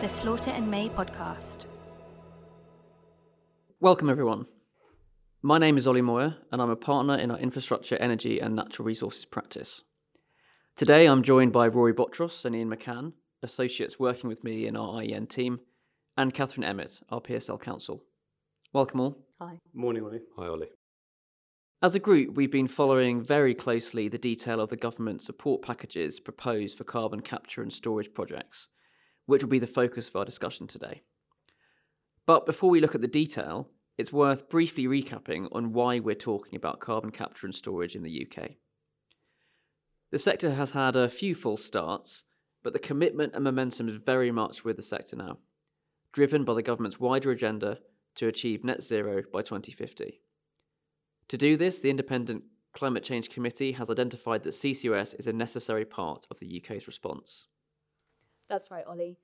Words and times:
the 0.00 0.08
Slaughter 0.08 0.50
and 0.52 0.70
May 0.70 0.88
podcast. 0.88 1.66
Welcome, 3.80 4.08
everyone. 4.08 4.46
My 5.42 5.58
name 5.58 5.76
is 5.76 5.86
Ollie 5.86 6.00
Moir, 6.00 6.36
and 6.50 6.62
I'm 6.62 6.70
a 6.70 6.76
partner 6.76 7.18
in 7.18 7.30
our 7.30 7.38
infrastructure, 7.38 7.96
energy, 7.96 8.40
and 8.40 8.56
natural 8.56 8.86
resources 8.86 9.26
practice. 9.26 9.84
Today, 10.74 11.04
I'm 11.04 11.22
joined 11.22 11.52
by 11.52 11.68
Rory 11.68 11.92
Botros 11.92 12.46
and 12.46 12.56
Iain 12.56 12.70
McCann, 12.70 13.12
associates 13.42 13.98
working 13.98 14.28
with 14.28 14.42
me 14.42 14.66
in 14.66 14.74
our 14.74 15.02
IEN 15.02 15.28
team, 15.28 15.60
and 16.16 16.32
Kathryn 16.32 16.64
Emmett, 16.64 17.00
our 17.10 17.20
PSL 17.20 17.60
counsel. 17.60 18.02
Welcome 18.72 19.00
all. 19.00 19.26
Hi. 19.38 19.58
Morning, 19.74 20.02
Ollie. 20.02 20.20
Hi, 20.38 20.46
Ollie. 20.46 20.70
As 21.82 21.94
a 21.94 21.98
group, 21.98 22.36
we've 22.36 22.50
been 22.50 22.68
following 22.68 23.22
very 23.22 23.54
closely 23.54 24.08
the 24.08 24.16
detail 24.16 24.62
of 24.62 24.70
the 24.70 24.76
government 24.76 25.20
support 25.20 25.60
packages 25.60 26.20
proposed 26.20 26.78
for 26.78 26.84
carbon 26.84 27.20
capture 27.20 27.60
and 27.60 27.70
storage 27.70 28.14
projects, 28.14 28.68
which 29.30 29.42
will 29.42 29.48
be 29.48 29.58
the 29.58 29.66
focus 29.66 30.08
of 30.08 30.16
our 30.16 30.24
discussion 30.24 30.66
today. 30.66 31.02
But 32.26 32.46
before 32.46 32.68
we 32.68 32.80
look 32.80 32.94
at 32.94 33.00
the 33.00 33.06
detail, 33.06 33.70
it's 33.96 34.12
worth 34.12 34.48
briefly 34.48 34.86
recapping 34.86 35.48
on 35.52 35.72
why 35.72 36.00
we're 36.00 36.14
talking 36.14 36.56
about 36.56 36.80
carbon 36.80 37.12
capture 37.12 37.46
and 37.46 37.54
storage 37.54 37.94
in 37.94 38.02
the 38.02 38.26
UK. 38.26 38.56
The 40.10 40.18
sector 40.18 40.52
has 40.54 40.72
had 40.72 40.96
a 40.96 41.08
few 41.08 41.34
false 41.34 41.64
starts, 41.64 42.24
but 42.64 42.72
the 42.72 42.78
commitment 42.78 43.34
and 43.34 43.44
momentum 43.44 43.88
is 43.88 43.96
very 44.04 44.32
much 44.32 44.64
with 44.64 44.76
the 44.76 44.82
sector 44.82 45.14
now, 45.16 45.38
driven 46.12 46.44
by 46.44 46.54
the 46.54 46.62
government's 46.62 46.98
wider 46.98 47.30
agenda 47.30 47.78
to 48.16 48.26
achieve 48.26 48.64
net 48.64 48.82
zero 48.82 49.22
by 49.32 49.42
2050. 49.42 50.20
To 51.28 51.36
do 51.36 51.56
this, 51.56 51.78
the 51.78 51.90
Independent 51.90 52.42
Climate 52.72 53.04
Change 53.04 53.30
Committee 53.30 53.72
has 53.72 53.88
identified 53.88 54.42
that 54.42 54.54
CCUS 54.54 55.18
is 55.18 55.28
a 55.28 55.32
necessary 55.32 55.84
part 55.84 56.26
of 56.30 56.40
the 56.40 56.60
UK's 56.60 56.88
response. 56.88 57.46
That's 58.48 58.70
right, 58.70 58.84
Ollie. 58.86 59.16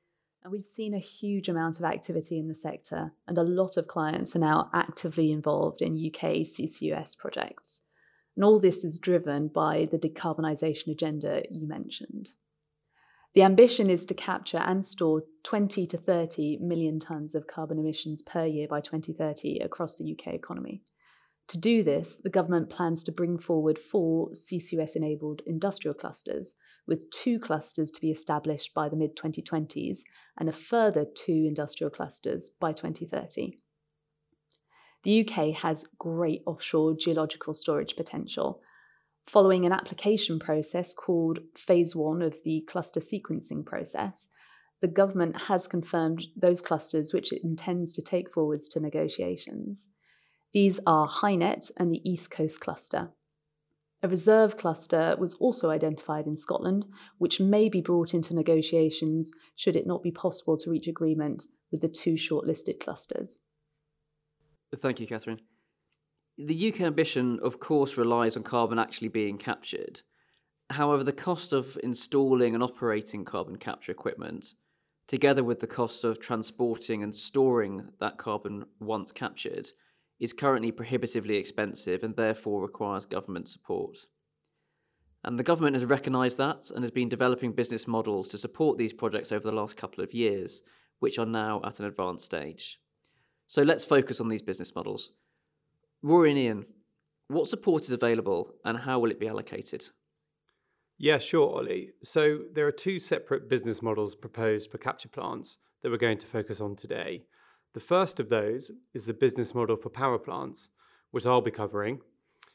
And 0.46 0.52
we've 0.52 0.68
seen 0.68 0.94
a 0.94 1.00
huge 1.00 1.48
amount 1.48 1.80
of 1.80 1.84
activity 1.84 2.38
in 2.38 2.46
the 2.46 2.54
sector, 2.54 3.10
and 3.26 3.36
a 3.36 3.42
lot 3.42 3.76
of 3.76 3.88
clients 3.88 4.36
are 4.36 4.38
now 4.38 4.70
actively 4.72 5.32
involved 5.32 5.82
in 5.82 5.96
UK 5.96 6.46
CCUS 6.46 7.18
projects. 7.18 7.80
And 8.36 8.44
all 8.44 8.60
this 8.60 8.84
is 8.84 9.00
driven 9.00 9.48
by 9.48 9.88
the 9.90 9.98
decarbonisation 9.98 10.92
agenda 10.92 11.42
you 11.50 11.66
mentioned. 11.66 12.30
The 13.34 13.42
ambition 13.42 13.90
is 13.90 14.04
to 14.04 14.14
capture 14.14 14.58
and 14.58 14.86
store 14.86 15.24
20 15.42 15.84
to 15.84 15.96
30 15.96 16.58
million 16.58 17.00
tonnes 17.00 17.34
of 17.34 17.48
carbon 17.48 17.80
emissions 17.80 18.22
per 18.22 18.46
year 18.46 18.68
by 18.68 18.80
2030 18.80 19.58
across 19.58 19.96
the 19.96 20.12
UK 20.12 20.32
economy. 20.34 20.80
To 21.48 21.58
do 21.58 21.84
this, 21.84 22.16
the 22.16 22.30
government 22.30 22.70
plans 22.70 23.04
to 23.04 23.12
bring 23.12 23.38
forward 23.38 23.78
four 23.78 24.30
CCUS 24.30 24.96
enabled 24.96 25.42
industrial 25.46 25.94
clusters, 25.94 26.54
with 26.88 27.10
two 27.10 27.38
clusters 27.38 27.92
to 27.92 28.00
be 28.00 28.10
established 28.10 28.74
by 28.74 28.88
the 28.88 28.96
mid 28.96 29.16
2020s 29.16 30.00
and 30.38 30.48
a 30.48 30.52
further 30.52 31.04
two 31.04 31.44
industrial 31.46 31.90
clusters 31.90 32.50
by 32.60 32.72
2030. 32.72 33.58
The 35.04 35.20
UK 35.20 35.54
has 35.62 35.86
great 35.98 36.42
offshore 36.46 36.96
geological 36.96 37.54
storage 37.54 37.94
potential. 37.94 38.60
Following 39.28 39.64
an 39.64 39.72
application 39.72 40.40
process 40.40 40.94
called 40.94 41.38
Phase 41.56 41.94
1 41.94 42.22
of 42.22 42.42
the 42.42 42.64
cluster 42.68 42.98
sequencing 42.98 43.64
process, 43.64 44.26
the 44.80 44.88
government 44.88 45.42
has 45.42 45.68
confirmed 45.68 46.26
those 46.36 46.60
clusters 46.60 47.12
which 47.12 47.32
it 47.32 47.44
intends 47.44 47.92
to 47.92 48.02
take 48.02 48.32
forwards 48.32 48.68
to 48.70 48.80
negotiations. 48.80 49.88
These 50.52 50.80
are 50.86 51.08
HyNet 51.08 51.70
and 51.76 51.92
the 51.92 52.08
East 52.08 52.30
Coast 52.30 52.60
Cluster. 52.60 53.10
A 54.02 54.08
reserve 54.08 54.56
cluster 54.56 55.16
was 55.18 55.34
also 55.34 55.70
identified 55.70 56.26
in 56.26 56.36
Scotland, 56.36 56.86
which 57.18 57.40
may 57.40 57.68
be 57.68 57.80
brought 57.80 58.14
into 58.14 58.34
negotiations 58.34 59.32
should 59.56 59.74
it 59.74 59.86
not 59.86 60.02
be 60.02 60.10
possible 60.10 60.56
to 60.58 60.70
reach 60.70 60.86
agreement 60.86 61.46
with 61.72 61.80
the 61.80 61.88
two 61.88 62.14
shortlisted 62.14 62.78
clusters. 62.78 63.38
Thank 64.74 65.00
you, 65.00 65.06
Kathryn. 65.06 65.40
The 66.38 66.68
UK 66.68 66.82
ambition, 66.82 67.40
of 67.42 67.58
course, 67.58 67.96
relies 67.96 68.36
on 68.36 68.42
carbon 68.42 68.78
actually 68.78 69.08
being 69.08 69.38
captured. 69.38 70.02
However, 70.70 71.02
the 71.02 71.12
cost 71.12 71.52
of 71.52 71.78
installing 71.82 72.54
and 72.54 72.62
operating 72.62 73.24
carbon 73.24 73.56
capture 73.56 73.92
equipment, 73.92 74.54
together 75.08 75.42
with 75.42 75.60
the 75.60 75.66
cost 75.66 76.04
of 76.04 76.20
transporting 76.20 77.02
and 77.02 77.14
storing 77.14 77.88
that 78.00 78.18
carbon 78.18 78.66
once 78.78 79.12
captured, 79.12 79.70
is 80.18 80.32
currently 80.32 80.70
prohibitively 80.70 81.36
expensive 81.36 82.02
and 82.02 82.16
therefore 82.16 82.62
requires 82.62 83.06
government 83.06 83.48
support. 83.48 83.98
And 85.22 85.38
the 85.38 85.44
government 85.44 85.74
has 85.74 85.84
recognised 85.84 86.38
that 86.38 86.70
and 86.70 86.82
has 86.84 86.90
been 86.90 87.08
developing 87.08 87.52
business 87.52 87.86
models 87.86 88.28
to 88.28 88.38
support 88.38 88.78
these 88.78 88.92
projects 88.92 89.32
over 89.32 89.42
the 89.42 89.56
last 89.56 89.76
couple 89.76 90.02
of 90.02 90.14
years, 90.14 90.62
which 91.00 91.18
are 91.18 91.26
now 91.26 91.60
at 91.64 91.80
an 91.80 91.86
advanced 91.86 92.24
stage. 92.24 92.78
So 93.46 93.62
let's 93.62 93.84
focus 93.84 94.20
on 94.20 94.28
these 94.28 94.42
business 94.42 94.74
models. 94.74 95.12
Rory 96.02 96.30
and 96.30 96.38
Iain, 96.38 96.66
what 97.28 97.48
support 97.48 97.82
is 97.82 97.90
available 97.90 98.54
and 98.64 98.78
how 98.78 98.98
will 98.98 99.10
it 99.10 99.20
be 99.20 99.28
allocated? 99.28 99.88
Yeah, 100.98 101.18
sure, 101.18 101.48
Ollie. 101.56 101.90
So 102.02 102.40
there 102.54 102.66
are 102.66 102.72
two 102.72 102.98
separate 102.98 103.48
business 103.48 103.82
models 103.82 104.14
proposed 104.14 104.70
for 104.70 104.78
capture 104.78 105.08
plants 105.08 105.58
that 105.82 105.90
we're 105.90 105.98
going 105.98 106.18
to 106.18 106.26
focus 106.26 106.60
on 106.60 106.76
today. 106.76 107.24
The 107.76 107.80
first 107.80 108.18
of 108.18 108.30
those 108.30 108.70
is 108.94 109.04
the 109.04 109.12
business 109.12 109.54
model 109.54 109.76
for 109.76 109.90
power 109.90 110.18
plants, 110.18 110.70
which 111.10 111.26
I'll 111.26 111.42
be 111.42 111.50
covering. 111.50 112.00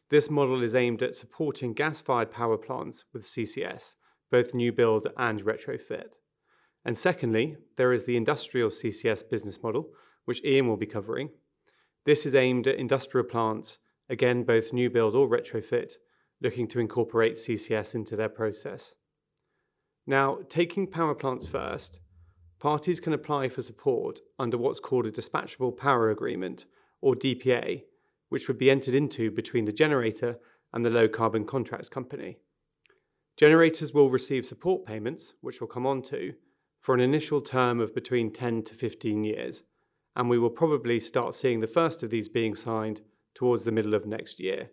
This 0.09 0.31
model 0.31 0.63
is 0.63 0.73
aimed 0.73 1.03
at 1.03 1.13
supporting 1.13 1.73
gas 1.73 2.01
fired 2.01 2.31
power 2.31 2.57
plants 2.57 3.05
with 3.13 3.21
CCS, 3.21 3.93
both 4.31 4.55
new 4.55 4.71
build 4.71 5.05
and 5.17 5.45
retrofit. 5.45 6.13
And 6.83 6.97
secondly, 6.97 7.57
there 7.77 7.93
is 7.93 8.05
the 8.05 8.17
industrial 8.17 8.71
CCS 8.71 9.29
business 9.29 9.61
model, 9.61 9.91
which 10.25 10.41
Iain 10.43 10.67
will 10.67 10.75
be 10.75 10.87
covering. 10.87 11.29
This 12.03 12.25
is 12.25 12.33
aimed 12.33 12.65
at 12.65 12.77
industrial 12.79 13.27
plants, 13.27 13.77
again, 14.09 14.41
both 14.41 14.73
new 14.73 14.89
build 14.89 15.13
or 15.13 15.29
retrofit, 15.29 15.97
looking 16.41 16.67
to 16.69 16.79
incorporate 16.79 17.35
CCS 17.35 17.93
into 17.93 18.15
their 18.15 18.27
process. 18.27 18.95
Now, 20.07 20.39
taking 20.49 20.87
power 20.87 21.13
plants 21.13 21.45
first, 21.45 21.99
parties 22.61 22.99
can 22.99 23.11
apply 23.11 23.49
for 23.49 23.63
support 23.63 24.19
under 24.37 24.55
what's 24.55 24.79
called 24.79 25.07
a 25.07 25.11
Dispatchable 25.11 25.75
Power 25.75 26.11
Agreement, 26.11 26.65
or 27.01 27.15
DPA, 27.15 27.83
which 28.29 28.47
would 28.47 28.59
be 28.59 28.69
entered 28.69 28.93
into 28.93 29.31
between 29.31 29.65
the 29.65 29.71
generator 29.71 30.37
and 30.71 30.85
the 30.85 30.91
low 30.91 31.07
carbon 31.07 31.43
contracts 31.43 31.89
company. 31.89 32.37
Generators 33.35 33.93
will 33.93 34.11
receive 34.11 34.45
support 34.45 34.85
payments, 34.85 35.33
which 35.41 35.59
we'll 35.59 35.67
come 35.67 35.87
on 35.87 36.03
to, 36.03 36.35
for 36.79 36.93
an 36.93 37.01
initial 37.01 37.41
term 37.41 37.79
of 37.79 37.95
between 37.95 38.31
10 38.31 38.61
to 38.63 38.75
15 38.75 39.23
years, 39.23 39.63
and 40.15 40.29
we 40.29 40.37
will 40.37 40.51
probably 40.51 40.99
start 40.99 41.33
seeing 41.33 41.61
the 41.61 41.67
first 41.67 42.03
of 42.03 42.11
these 42.11 42.29
being 42.29 42.53
signed 42.53 43.01
towards 43.33 43.65
the 43.65 43.71
middle 43.71 43.95
of 43.95 44.05
next 44.05 44.39
year. 44.39 44.69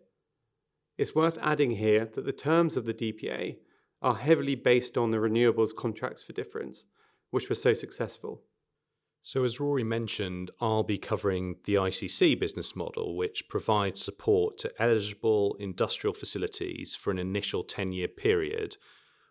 It's 0.98 1.14
worth 1.14 1.38
adding 1.40 1.72
here 1.72 2.04
that 2.04 2.26
the 2.26 2.32
terms 2.32 2.76
of 2.76 2.84
the 2.84 2.92
DPA 2.92 3.56
are 4.02 4.16
heavily 4.16 4.56
based 4.56 4.98
on 4.98 5.10
the 5.10 5.16
renewables 5.16 5.74
contracts 5.74 6.22
for 6.22 6.34
difference, 6.34 6.84
which 7.30 7.48
were 7.48 7.54
so 7.54 7.74
successful. 7.74 8.42
So, 9.22 9.44
as 9.44 9.60
Rory 9.60 9.84
mentioned, 9.84 10.50
I'll 10.60 10.84
be 10.84 10.96
covering 10.96 11.56
the 11.64 11.74
ICC 11.74 12.38
business 12.38 12.74
model, 12.74 13.16
which 13.16 13.48
provides 13.48 14.02
support 14.02 14.56
to 14.58 14.72
eligible 14.78 15.56
industrial 15.58 16.14
facilities 16.14 16.94
for 16.94 17.10
an 17.10 17.18
initial 17.18 17.62
10 17.62 17.92
year 17.92 18.08
period 18.08 18.76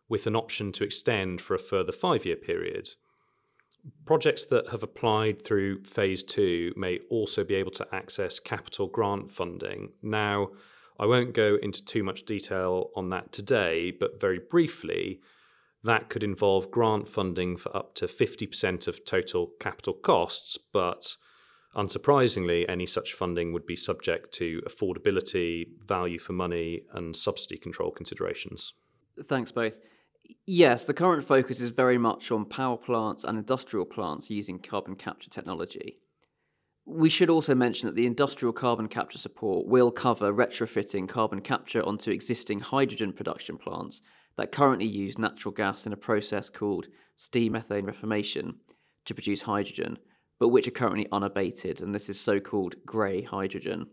with 0.09 0.27
an 0.27 0.35
option 0.35 0.71
to 0.73 0.83
extend 0.83 1.41
for 1.41 1.55
a 1.55 1.59
further 1.59 1.91
five 1.91 2.25
year 2.25 2.35
period. 2.35 2.89
Projects 4.05 4.45
that 4.45 4.69
have 4.69 4.83
applied 4.83 5.43
through 5.43 5.83
phase 5.83 6.23
two 6.23 6.73
may 6.75 6.99
also 7.09 7.43
be 7.43 7.55
able 7.55 7.71
to 7.71 7.87
access 7.95 8.39
capital 8.39 8.87
grant 8.87 9.31
funding. 9.31 9.93
Now, 10.01 10.49
I 10.99 11.05
won't 11.05 11.33
go 11.33 11.57
into 11.61 11.83
too 11.83 12.03
much 12.03 12.23
detail 12.23 12.89
on 12.95 13.09
that 13.09 13.31
today, 13.31 13.91
but 13.91 14.19
very 14.19 14.39
briefly, 14.39 15.21
that 15.83 16.09
could 16.09 16.23
involve 16.23 16.71
grant 16.71 17.07
funding 17.07 17.57
for 17.57 17.75
up 17.75 17.93
to 17.95 18.05
50% 18.05 18.87
of 18.87 19.05
total 19.05 19.51
capital 19.59 19.93
costs, 19.93 20.57
but 20.73 21.15
unsurprisingly, 21.75 22.65
any 22.67 22.85
such 22.85 23.13
funding 23.13 23.53
would 23.53 23.65
be 23.65 23.75
subject 23.75 24.31
to 24.33 24.61
affordability, 24.67 25.65
value 25.85 26.19
for 26.19 26.33
money, 26.33 26.81
and 26.93 27.15
subsidy 27.15 27.57
control 27.57 27.91
considerations. 27.91 28.73
Thanks, 29.23 29.51
both. 29.51 29.77
Yes, 30.45 30.85
the 30.85 30.93
current 30.93 31.25
focus 31.25 31.59
is 31.59 31.69
very 31.69 31.97
much 31.97 32.31
on 32.31 32.45
power 32.45 32.77
plants 32.77 33.23
and 33.23 33.37
industrial 33.37 33.85
plants 33.85 34.29
using 34.29 34.59
carbon 34.59 34.95
capture 34.95 35.29
technology. 35.29 35.99
We 36.85 37.09
should 37.09 37.29
also 37.29 37.53
mention 37.53 37.87
that 37.87 37.95
the 37.95 38.05
industrial 38.05 38.53
carbon 38.53 38.87
capture 38.87 39.17
support 39.17 39.67
will 39.67 39.91
cover 39.91 40.33
retrofitting 40.33 41.07
carbon 41.09 41.41
capture 41.41 41.85
onto 41.85 42.11
existing 42.11 42.61
hydrogen 42.61 43.11
production 43.11 43.57
plants 43.57 44.01
that 44.37 44.51
currently 44.51 44.87
use 44.87 45.17
natural 45.17 45.53
gas 45.53 45.85
in 45.85 45.93
a 45.93 45.97
process 45.97 46.49
called 46.49 46.87
steam 47.15 47.53
methane 47.53 47.85
reformation 47.85 48.55
to 49.05 49.13
produce 49.13 49.43
hydrogen, 49.43 49.97
but 50.39 50.49
which 50.49 50.67
are 50.67 50.71
currently 50.71 51.07
unabated, 51.11 51.81
and 51.81 51.93
this 51.93 52.09
is 52.09 52.19
so 52.19 52.39
called 52.39 52.75
grey 52.85 53.23
hydrogen. 53.23 53.87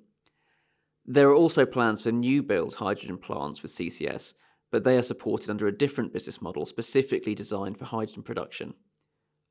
There 1.07 1.29
are 1.29 1.35
also 1.35 1.67
plans 1.67 2.03
for 2.03 2.13
new 2.13 2.43
build 2.43 2.75
hydrogen 2.75 3.19
plants 3.19 3.63
with 3.63 3.73
CCS, 3.73 4.35
but 4.71 4.85
they 4.85 4.97
are 4.97 5.03
supported 5.03 5.51
under 5.51 5.67
a 5.67 5.77
different 5.77 6.13
business 6.13 6.43
model 6.43 6.67
specifically 6.67 7.35
designed 7.35 7.79
for 7.79 7.85
hydrogen 7.85 8.23
production. 8.23 8.75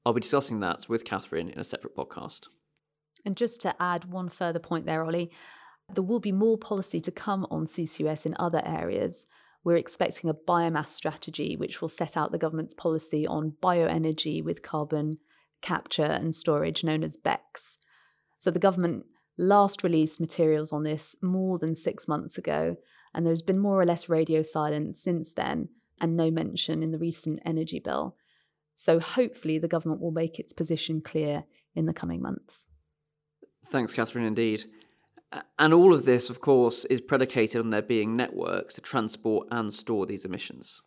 I'll 0.06 0.14
be 0.14 0.22
discussing 0.22 0.60
that 0.60 0.90
with 0.90 1.06
Kathryn 1.06 1.52
in 1.52 1.60
a 1.60 1.64
separate 1.64 1.96
podcast. 1.96 2.48
And 3.26 3.38
just 3.38 3.62
to 3.62 3.74
add 3.82 4.12
one 4.12 4.30
further 4.30 4.60
point 4.60 4.86
there, 4.86 5.04
Ollie, 5.04 5.32
there 5.94 6.04
will 6.04 6.20
be 6.20 6.32
more 6.32 6.58
policy 6.58 7.00
to 7.02 7.12
come 7.12 7.48
on 7.50 7.66
CCUS 7.66 8.26
in 8.26 8.36
other 8.38 8.62
areas. 8.66 9.26
We're 9.64 9.78
expecting 9.78 10.30
a 10.30 10.34
biomass 10.34 10.90
strategy, 10.90 11.56
which 11.56 11.82
will 11.82 11.90
set 11.90 12.18
out 12.18 12.32
the 12.32 12.38
government's 12.38 12.74
policy 12.74 13.26
on 13.26 13.54
bioenergy 13.62 14.44
with 14.44 14.62
carbon 14.62 15.20
capture 15.62 16.04
and 16.04 16.36
storage, 16.36 16.84
known 16.84 17.04
as 17.04 17.18
BECCS. 17.18 17.78
So 18.40 18.52
the 18.52 18.60
government 18.60 19.06
last 19.38 19.84
released 19.84 20.20
materials 20.20 20.74
on 20.74 20.84
this 20.84 21.16
more 21.22 21.58
than 21.58 21.76
six 21.76 22.08
months 22.08 22.38
ago, 22.38 22.76
and 23.14 23.26
there's 23.26 23.42
been 23.42 23.60
more 23.60 23.80
or 23.80 23.86
less 23.86 24.10
radio 24.10 24.42
silence 24.42 25.02
since 25.02 25.32
then, 25.32 25.70
and 26.02 26.18
no 26.18 26.30
mention 26.30 26.84
in 26.84 26.92
the 26.92 26.98
recent 26.98 27.40
energy 27.46 27.80
bill. 27.80 28.18
So 28.76 29.00
hopefully 29.00 29.60
the 29.60 29.68
government 29.68 30.02
will 30.02 30.12
make 30.12 30.40
its 30.40 30.52
position 30.52 31.00
clear 31.02 31.46
in 31.76 31.86
the 31.86 31.94
coming 31.94 32.22
months. 32.22 32.66
Thanks, 33.66 33.94
Kathryn, 33.94 34.28
indeed. 34.28 34.66
And 35.58 35.74
all 35.74 35.94
of 35.94 36.06
this, 36.06 36.30
of 36.30 36.42
course, 36.42 36.86
is 36.86 37.02
predicated 37.02 37.62
on 37.62 37.70
there 37.70 37.82
being 37.82 38.16
networks 38.16 38.76
to 38.76 38.82
transport 38.82 39.48
and 39.52 39.74
store 39.74 40.06
these 40.06 40.26
emissions. 40.26 40.82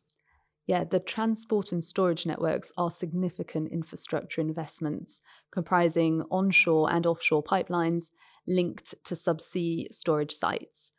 Yeah, 0.66 0.82
the 0.82 0.98
transport 0.98 1.70
and 1.70 1.82
storage 1.82 2.26
networks 2.26 2.72
are 2.76 2.90
significant 2.90 3.70
infrastructure 3.70 4.40
investments 4.40 5.20
comprising 5.52 6.22
onshore 6.30 6.92
and 6.92 7.06
offshore 7.06 7.42
pipelines 7.42 8.10
linked 8.48 8.94
to 9.04 9.14
subsea 9.14 9.92
storage 9.92 10.32
sites. 10.32 10.90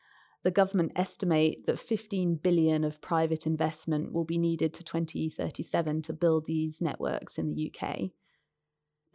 The 0.43 0.51
government 0.51 0.93
estimate 0.95 1.65
that 1.65 1.79
15 1.79 2.35
billion 2.35 2.85
of 2.85 3.01
private 3.01 3.45
investment 3.45 4.13
will 4.13 4.23
be 4.23 4.37
needed 4.37 4.73
to 4.75 4.83
2037 4.83 6.01
to 6.03 6.13
build 6.13 6.45
these 6.45 6.81
networks 6.81 7.37
in 7.37 7.49
the 7.49 7.69
UK. 7.69 8.11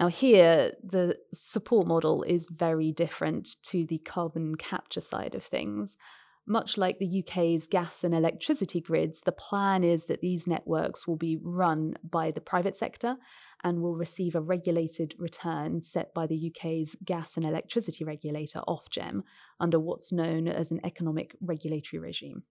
Now, 0.01 0.09
here, 0.09 0.73
the 0.83 1.17
support 1.33 1.87
model 1.87 2.23
is 2.23 2.49
very 2.51 2.93
different 2.93 3.57
to 3.65 3.87
the 3.87 3.99
carbon 3.99 4.57
capture 4.57 5.01
side 5.01 5.35
of 5.35 5.45
things. 5.45 5.97
Much 6.45 6.77
like 6.77 6.99
the 6.99 7.25
UK's 7.25 7.69
gas 7.69 8.03
and 8.03 8.13
electricity 8.13 8.81
grids, 8.81 9.21
the 9.21 9.31
plan 9.31 9.85
is 9.85 10.07
that 10.07 10.21
these 10.21 10.49
networks 10.49 11.07
will 11.07 11.17
be 11.17 11.39
run 11.41 11.95
by 12.03 12.33
the 12.33 12.41
private 12.41 12.75
sector 12.75 13.17
and 13.63 13.81
will 13.81 13.95
receive 13.95 14.35
a 14.35 14.41
regulated 14.41 15.15
return 15.19 15.81
set 15.81 16.13
by 16.13 16.27
the 16.27 16.53
UK's 16.53 16.97
gas 17.05 17.37
and 17.37 17.47
electricity 17.47 18.03
regulator, 18.03 18.61
Ofgem, 18.67 19.23
under 19.61 19.79
what's 19.79 20.13
known 20.13 20.49
as 20.49 20.73
an 20.73 20.81
economic 20.83 21.37
regulatory 21.41 22.01
regime. 22.01 22.43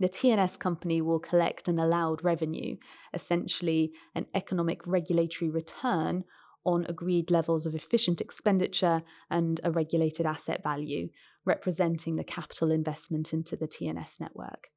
The 0.00 0.08
TNS 0.08 0.58
company 0.58 1.00
will 1.00 1.20
collect 1.20 1.68
an 1.68 1.78
allowed 1.78 2.24
revenue, 2.24 2.76
essentially 3.14 3.92
an 4.16 4.26
economic 4.34 4.84
regulatory 4.84 5.50
return 5.50 6.24
on 6.64 6.86
agreed 6.88 7.30
levels 7.30 7.66
of 7.66 7.74
efficient 7.74 8.20
expenditure 8.20 9.02
and 9.30 9.60
a 9.64 9.70
regulated 9.70 10.26
asset 10.26 10.62
value, 10.62 11.08
representing 11.44 12.16
the 12.16 12.24
capital 12.24 12.70
investment 12.70 13.32
into 13.32 13.56
the 13.56 13.66
TNS 13.66 14.20
network. 14.20 14.68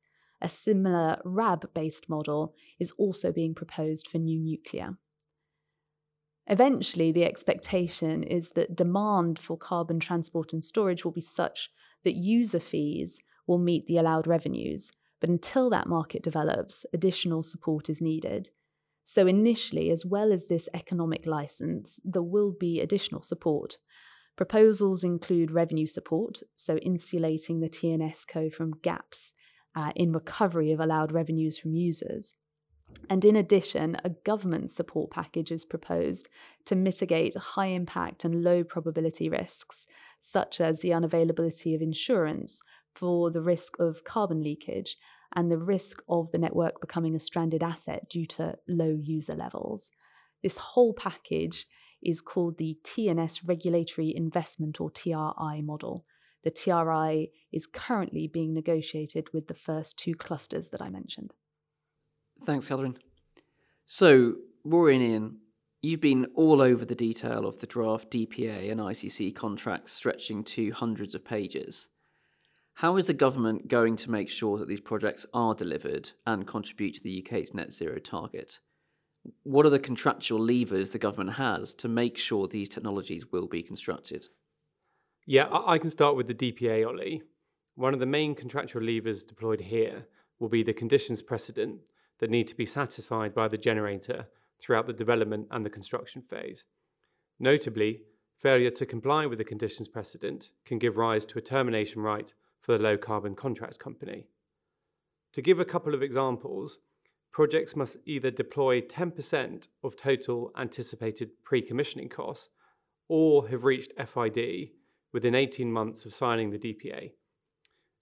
A 0.41 0.49
similar 0.49 1.21
RAB 1.23 1.73
based 1.73 2.09
model 2.09 2.53
is 2.79 2.91
also 2.97 3.31
being 3.31 3.55
proposed 3.55 4.07
for 4.07 4.17
new 4.17 4.39
nuclear. 4.39 4.97
Eventually, 6.47 7.11
the 7.11 7.25
expectation 7.25 8.21
is 8.21 8.51
that 8.51 8.75
demand 8.75 9.39
for 9.39 9.57
carbon 9.57 9.99
transport 9.99 10.53
and 10.53 10.63
storage 10.63 11.03
will 11.03 11.11
be 11.11 11.21
such 11.21 11.71
that 12.03 12.15
user 12.15 12.59
fees 12.59 13.19
will 13.47 13.57
meet 13.57 13.87
the 13.87 13.97
allowed 13.97 14.27
revenues, 14.27 14.91
but 15.19 15.29
until 15.29 15.69
that 15.71 15.87
market 15.87 16.21
develops, 16.21 16.85
additional 16.93 17.41
support 17.41 17.89
is 17.89 18.01
needed. 18.01 18.49
So, 19.05 19.27
initially, 19.27 19.91
as 19.91 20.03
well 20.03 20.33
as 20.33 20.47
this 20.47 20.67
economic 20.73 21.27
license, 21.27 21.99
there 22.03 22.23
will 22.23 22.51
be 22.51 22.81
additional 22.81 23.21
support. 23.21 23.77
Proposals 24.35 25.03
include 25.03 25.51
revenue 25.51 25.87
support, 25.87 26.41
so 26.55 26.77
insulating 26.77 27.59
the 27.59 27.69
TNS 27.69 28.27
co 28.27 28.49
from 28.49 28.79
gaps 28.81 29.33
uh, 29.75 29.91
in 29.95 30.11
recovery 30.11 30.71
of 30.71 30.79
allowed 30.79 31.11
revenues 31.11 31.57
from 31.57 31.75
users. 31.75 32.33
And 33.09 33.23
in 33.23 33.35
addition, 33.35 33.97
a 34.03 34.09
government 34.09 34.71
support 34.71 35.11
package 35.11 35.51
is 35.51 35.65
proposed 35.65 36.29
to 36.65 36.75
mitigate 36.75 37.35
high 37.35 37.67
impact 37.67 38.25
and 38.25 38.43
low 38.43 38.63
probability 38.63 39.29
risks, 39.29 39.87
such 40.19 40.59
as 40.59 40.79
the 40.79 40.89
unavailability 40.89 41.75
of 41.75 41.81
insurance 41.81 42.61
for 42.93 43.29
the 43.29 43.41
risk 43.41 43.79
of 43.79 44.03
carbon 44.03 44.41
leakage 44.41 44.97
and 45.35 45.51
the 45.51 45.57
risk 45.57 46.01
of 46.07 46.31
the 46.31 46.37
network 46.37 46.79
becoming 46.79 47.15
a 47.15 47.19
stranded 47.19 47.63
asset 47.63 48.09
due 48.09 48.25
to 48.25 48.57
low 48.67 48.97
user 49.01 49.35
levels. 49.35 49.91
This 50.41 50.57
whole 50.57 50.93
package 50.93 51.65
is 52.01 52.21
called 52.21 52.57
the 52.57 52.77
TNS 52.83 53.41
Regulatory 53.47 54.15
Investment 54.15 54.79
or 54.79 54.91
TRI 54.91 55.61
model. 55.61 56.05
The 56.43 56.51
TRI 56.51 57.29
is 57.51 57.65
currently 57.65 58.27
being 58.27 58.53
negotiated 58.53 59.27
with 59.33 59.47
the 59.47 59.55
first 59.55 59.97
two 59.97 60.13
clusters 60.13 60.69
that 60.69 60.81
I 60.81 60.89
mentioned. 60.89 61.33
Thanks, 62.43 62.67
Kathryn. 62.69 62.97
So, 63.87 64.35
Rory 64.63 64.95
and 64.95 65.03
Iain, 65.03 65.37
you've 65.81 66.01
been 66.01 66.27
all 66.35 66.61
over 66.61 66.85
the 66.85 66.95
detail 66.95 67.47
of 67.47 67.59
the 67.59 67.67
draft 67.67 68.11
DPA 68.11 68.71
and 68.71 68.79
ICC 68.79 69.33
contracts 69.35 69.93
stretching 69.93 70.43
to 70.43 70.71
hundreds 70.71 71.15
of 71.15 71.25
pages. 71.25 71.89
How 72.79 72.97
is 72.97 73.07
the 73.07 73.13
government 73.13 73.69
going 73.69 73.95
to 73.95 74.11
make 74.11 74.29
sure 74.29 74.57
that 74.57 74.67
these 74.67 74.81
projects 74.81 75.25
are 75.33 75.55
delivered 75.55 76.11
and 76.27 76.45
contribute 76.45 76.95
to 76.95 77.03
the 77.03 77.25
UK's 77.25 77.53
net 77.53 77.71
zero 77.71 77.99
target? 77.99 78.59
What 79.43 79.65
are 79.65 79.69
the 79.69 79.79
contractual 79.79 80.41
levers 80.41 80.91
the 80.91 80.99
government 80.99 81.37
has 81.37 81.73
to 81.75 81.87
make 81.87 82.17
sure 82.17 82.47
these 82.47 82.67
technologies 82.67 83.31
will 83.31 83.47
be 83.47 83.63
constructed? 83.63 84.27
Yeah, 85.25 85.47
I 85.51 85.77
can 85.77 85.89
start 85.89 86.17
with 86.17 86.27
the 86.27 86.33
DPA, 86.33 86.85
Ollie. 86.85 87.23
One 87.75 87.93
of 87.93 88.01
the 88.01 88.05
main 88.05 88.35
contractual 88.35 88.83
levers 88.83 89.23
deployed 89.23 89.61
here 89.61 90.07
will 90.37 90.49
be 90.49 90.61
the 90.61 90.73
conditions 90.73 91.21
precedent 91.21 91.79
that 92.19 92.29
need 92.29 92.47
to 92.49 92.55
be 92.55 92.65
satisfied 92.65 93.33
by 93.33 93.47
the 93.47 93.57
generator 93.57 94.27
throughout 94.61 94.85
the 94.85 94.93
development 94.93 95.47
and 95.49 95.65
the 95.65 95.69
construction 95.69 96.21
phase. 96.21 96.65
Notably, 97.39 98.01
failure 98.37 98.69
to 98.71 98.85
comply 98.85 99.25
with 99.25 99.37
the 99.37 99.45
conditions 99.45 99.87
precedent 99.87 100.49
can 100.65 100.77
give 100.77 100.97
rise 100.97 101.25
to 101.27 101.37
a 101.37 101.41
termination 101.41 102.01
right 102.01 102.33
for 102.65 102.71
the 102.71 102.83
low 102.83 102.97
carbon 102.97 103.35
contracts 103.35 103.77
company. 103.77 104.25
To 105.33 105.41
give 105.41 105.59
a 105.59 105.65
couple 105.65 105.93
of 105.93 106.01
examples, 106.01 106.79
projects 107.31 107.75
must 107.75 107.97
either 108.05 108.31
deploy 108.31 108.81
10% 108.81 109.67
of 109.83 109.95
total 109.95 110.51
anticipated 110.57 111.43
pre 111.43 111.61
commissioning 111.61 112.09
costs 112.09 112.49
or 113.07 113.49
have 113.49 113.65
reached 113.65 113.93
FID 113.97 114.69
within 115.13 115.35
18 115.35 115.71
months 115.71 116.05
of 116.05 116.13
signing 116.13 116.49
the 116.49 116.57
DPA. 116.57 117.11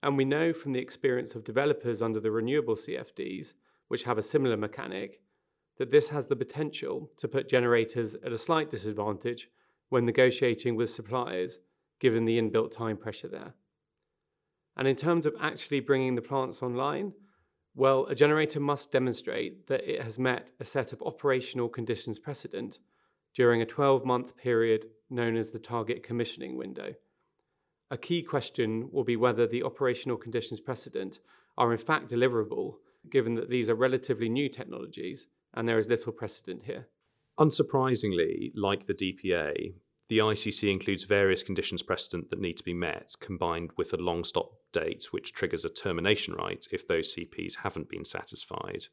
And 0.02 0.16
we 0.16 0.24
know 0.24 0.54
from 0.54 0.72
the 0.72 0.80
experience 0.80 1.34
of 1.34 1.44
developers 1.44 2.00
under 2.00 2.18
the 2.18 2.30
renewable 2.30 2.74
CFDs, 2.74 3.52
which 3.88 4.04
have 4.04 4.16
a 4.16 4.22
similar 4.22 4.56
mechanic, 4.56 5.20
that 5.76 5.90
this 5.90 6.08
has 6.08 6.26
the 6.26 6.36
potential 6.36 7.10
to 7.18 7.28
put 7.28 7.50
generators 7.50 8.14
at 8.24 8.32
a 8.32 8.38
slight 8.38 8.70
disadvantage 8.70 9.50
when 9.90 10.06
negotiating 10.06 10.74
with 10.74 10.88
suppliers, 10.88 11.58
given 12.00 12.24
the 12.24 12.40
inbuilt 12.40 12.70
time 12.70 12.96
pressure 12.96 13.28
there. 13.28 13.54
And 14.76 14.88
in 14.88 14.96
terms 14.96 15.26
of 15.26 15.34
actually 15.40 15.80
bringing 15.80 16.14
the 16.14 16.22
plants 16.22 16.62
online, 16.62 17.12
well, 17.74 18.06
a 18.06 18.14
generator 18.14 18.60
must 18.60 18.92
demonstrate 18.92 19.66
that 19.66 19.88
it 19.88 20.02
has 20.02 20.18
met 20.18 20.52
a 20.60 20.64
set 20.64 20.92
of 20.92 21.02
operational 21.02 21.68
conditions 21.68 22.18
precedent 22.18 22.78
during 23.34 23.60
a 23.60 23.66
12 23.66 24.04
month 24.04 24.36
period 24.36 24.86
known 25.10 25.36
as 25.36 25.50
the 25.50 25.58
target 25.58 26.02
commissioning 26.02 26.56
window. 26.56 26.94
A 27.90 27.98
key 27.98 28.22
question 28.22 28.88
will 28.92 29.04
be 29.04 29.16
whether 29.16 29.46
the 29.46 29.62
operational 29.62 30.16
conditions 30.16 30.60
precedent 30.60 31.18
are 31.58 31.72
in 31.72 31.78
fact 31.78 32.10
deliverable, 32.10 32.74
given 33.10 33.34
that 33.34 33.50
these 33.50 33.68
are 33.68 33.74
relatively 33.74 34.28
new 34.28 34.48
technologies 34.48 35.26
and 35.52 35.68
there 35.68 35.78
is 35.78 35.88
little 35.88 36.12
precedent 36.12 36.62
here. 36.64 36.88
Unsurprisingly, 37.38 38.52
like 38.54 38.86
the 38.86 38.94
DPA, 38.94 39.74
the 40.08 40.18
ICC 40.18 40.70
includes 40.70 41.04
various 41.04 41.42
conditions 41.42 41.82
precedent 41.82 42.30
that 42.30 42.40
need 42.40 42.56
to 42.56 42.64
be 42.64 42.74
met, 42.74 43.14
combined 43.20 43.70
with 43.76 43.92
a 43.92 43.96
long 43.96 44.22
stop 44.22 44.52
date, 44.74 45.08
which 45.12 45.32
triggers 45.32 45.64
a 45.64 45.70
termination 45.70 46.34
right 46.34 46.66
if 46.70 46.86
those 46.86 47.16
CPs 47.16 47.56
haven't 47.62 47.88
been 47.88 48.04
satisfied. 48.04 48.88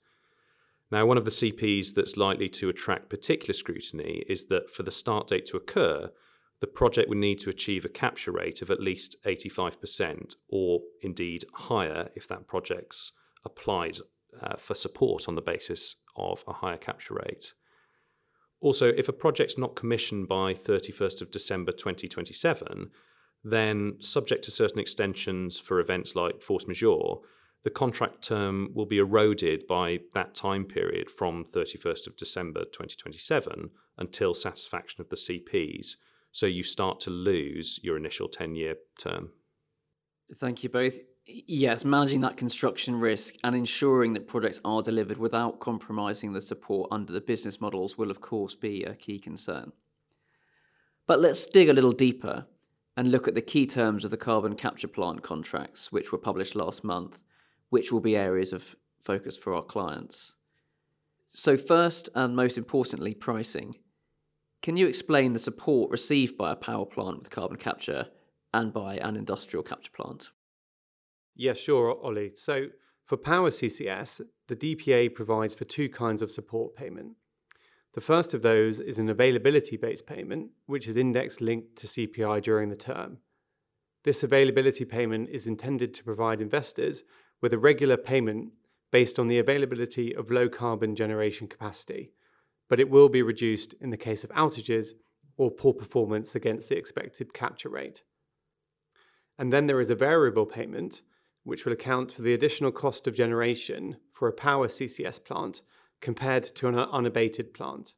Now, 0.90 1.06
one 1.06 1.18
of 1.18 1.26
the 1.26 1.32
CPs 1.32 1.94
that's 1.94 2.16
likely 2.16 2.48
to 2.50 2.70
attract 2.70 3.10
particular 3.10 3.54
scrutiny 3.54 4.24
is 4.30 4.46
that 4.46 4.70
for 4.70 4.84
the 4.84 4.92
start 4.92 5.28
date 5.28 5.46
to 5.48 5.58
occur, 5.58 6.12
the 6.62 6.68
project 6.68 7.10
would 7.10 7.18
need 7.18 7.40
to 7.40 7.50
achieve 7.50 7.84
a 7.84 7.90
capture 7.90 8.32
rate 8.32 8.62
of 8.62 8.70
at 8.70 8.80
least 8.80 9.16
85%, 9.26 10.36
or 10.48 10.82
indeed 11.02 11.44
higher 11.54 12.10
if 12.16 12.28
that 12.28 12.48
project's 12.48 13.12
applied 13.44 13.98
uh, 14.40 14.56
for 14.58 14.76
support 14.76 15.28
on 15.28 15.36
the 15.36 15.42
basis 15.42 15.96
of 16.16 16.44
a 16.48 16.54
higher 16.54 16.78
capture 16.78 17.16
rate. 17.16 17.54
Also, 18.60 18.90
if 18.90 19.10
a 19.10 19.14
project's 19.14 19.58
not 19.58 19.76
commissioned 19.76 20.28
by 20.28 20.54
31st 20.54 21.22
of 21.22 21.32
December 21.32 21.72
2027, 21.72 22.92
then 23.44 23.96
subject 24.00 24.44
to 24.46 24.52
certain 24.52 24.80
extensions 24.80 25.58
for 25.60 25.80
events 25.80 26.16
like 26.16 26.42
force 26.42 26.68
majeure, 26.68 27.16
the 27.64 27.70
contract 27.70 28.24
term 28.24 28.70
will 28.74 28.86
be 28.86 28.98
eroded 28.98 29.68
by 29.68 30.00
that 30.14 30.34
time 30.34 30.66
period 30.66 31.12
from 31.12 31.46
31st 31.46 32.08
of 32.08 32.18
December 32.18 32.62
2027 32.62 33.70
until 33.98 34.34
satisfaction 34.34 35.02
of 35.02 35.10
the 35.10 35.16
CPs. 35.16 35.96
So 36.32 36.46
you 36.46 36.64
start 36.64 37.00
to 37.02 37.10
lose 37.10 37.80
your 37.84 37.98
initial 37.98 38.28
10 38.28 38.56
year 38.56 38.76
term. 38.98 39.32
Thank 40.38 40.64
you 40.64 40.70
both. 40.70 40.98
Yes, 41.28 41.86
managing 41.86 42.22
that 42.22 42.36
construction 42.36 42.96
risk 42.96 43.36
and 43.44 43.56
ensuring 43.56 44.14
that 44.14 44.28
projects 44.28 44.60
are 44.66 44.82
delivered 44.82 45.20
without 45.20 45.60
compromising 45.60 46.34
the 46.34 46.42
support 46.42 46.90
under 46.92 47.14
the 47.14 47.22
business 47.22 47.62
models 47.62 47.96
will, 47.96 48.10
of 48.10 48.22
course, 48.22 48.56
be 48.56 48.84
a 48.84 48.96
key 48.96 49.20
concern. 49.20 49.72
But 51.06 51.20
let's 51.20 51.46
dig 51.46 51.70
a 51.70 51.74
little 51.74 51.92
deeper 51.92 52.48
and 52.96 53.12
look 53.12 53.28
at 53.28 53.36
the 53.36 53.42
key 53.42 53.66
terms 53.66 54.04
of 54.04 54.12
the 54.12 54.18
carbon 54.18 54.56
capture 54.56 54.88
plant 54.88 55.24
contracts, 55.24 55.92
which 55.92 56.12
were 56.12 56.18
published 56.18 56.56
last 56.56 56.84
month 56.84 57.18
which 57.72 57.92
will 57.92 58.02
be 58.02 58.16
areas 58.16 58.54
of 58.54 58.76
focus 59.04 59.36
for 59.36 59.56
our 59.56 59.64
clients. 59.64 60.36
So, 61.30 61.58
first 61.58 62.10
and 62.14 62.36
most 62.36 62.58
importantly, 62.58 63.16
pricing. 63.16 63.78
Can 64.62 64.78
you 64.78 64.86
explain 64.86 65.34
the 65.34 65.40
support 65.40 65.90
received 65.90 66.38
by 66.38 66.52
a 66.52 66.56
power 66.56 66.86
plant 66.86 67.20
with 67.20 67.30
carbon 67.32 67.58
capture 67.58 68.10
and 68.54 68.72
by 68.72 68.98
an 68.98 69.16
industrial 69.16 69.64
capture 69.64 69.92
plant? 69.92 70.30
Yeah, 71.34 71.54
sure, 71.54 71.98
Ollie. 72.04 72.34
So, 72.36 72.68
for 73.06 73.18
Power 73.18 73.50
CCS, 73.50 74.22
the 74.48 74.56
DPA 74.56 75.16
provides 75.16 75.56
for 75.56 75.64
two 75.64 75.90
kinds 75.90 76.22
of 76.22 76.30
support 76.30 76.76
payment. 76.76 77.16
The 77.94 78.02
first 78.02 78.34
of 78.34 78.42
those 78.42 78.80
is 78.80 79.00
an 79.00 79.10
availability 79.10 79.76
based 79.76 80.08
payment, 80.08 80.52
which 80.66 80.88
is 80.88 80.96
index 80.96 81.42
linked 81.42 81.76
to 81.78 81.88
CPI 81.88 82.42
during 82.42 82.70
the 82.70 82.76
term. 82.76 83.18
This 84.04 84.24
availability 84.24 84.86
payment 84.86 85.30
is 85.30 85.46
intended 85.46 85.94
to 85.94 86.04
provide 86.04 86.42
investors 86.42 87.04
with 87.42 87.54
a 87.54 87.58
regular 87.58 87.98
payment 87.98 88.54
based 88.92 89.20
on 89.20 89.28
the 89.28 89.40
availability 89.40 90.16
of 90.16 90.32
low 90.32 90.50
carbon 90.50 90.96
generation 90.96 91.48
capacity, 91.48 92.12
but 92.70 92.80
it 92.80 92.90
will 92.90 93.10
be 93.10 93.22
reduced 93.22 93.74
in 93.82 93.90
the 93.90 93.98
case 93.98 94.24
of 94.24 94.30
outages 94.32 94.90
or 95.38 95.52
poor 95.52 95.74
performance 95.74 96.34
against 96.36 96.70
the 96.70 96.78
expected 96.78 97.34
capture 97.34 97.70
rate. 97.70 98.04
And 99.38 99.52
then 99.52 99.68
there 99.68 99.80
is 99.80 99.90
a 99.90 99.96
variable 99.96 100.46
payment, 100.46 101.02
which 101.44 101.66
will 101.66 101.74
account 101.74 102.12
for 102.12 102.22
the 102.22 102.34
additional 102.34 102.72
cost 102.72 103.08
of 103.08 103.16
generation 103.16 103.98
for 104.14 104.28
a 104.28 104.34
power 104.34 104.68
CCS 104.68 105.24
plant 105.24 105.62
compared 106.02 106.44
to 106.44 106.68
an 106.68 106.76
unabated 106.76 107.54
plant. 107.54 107.94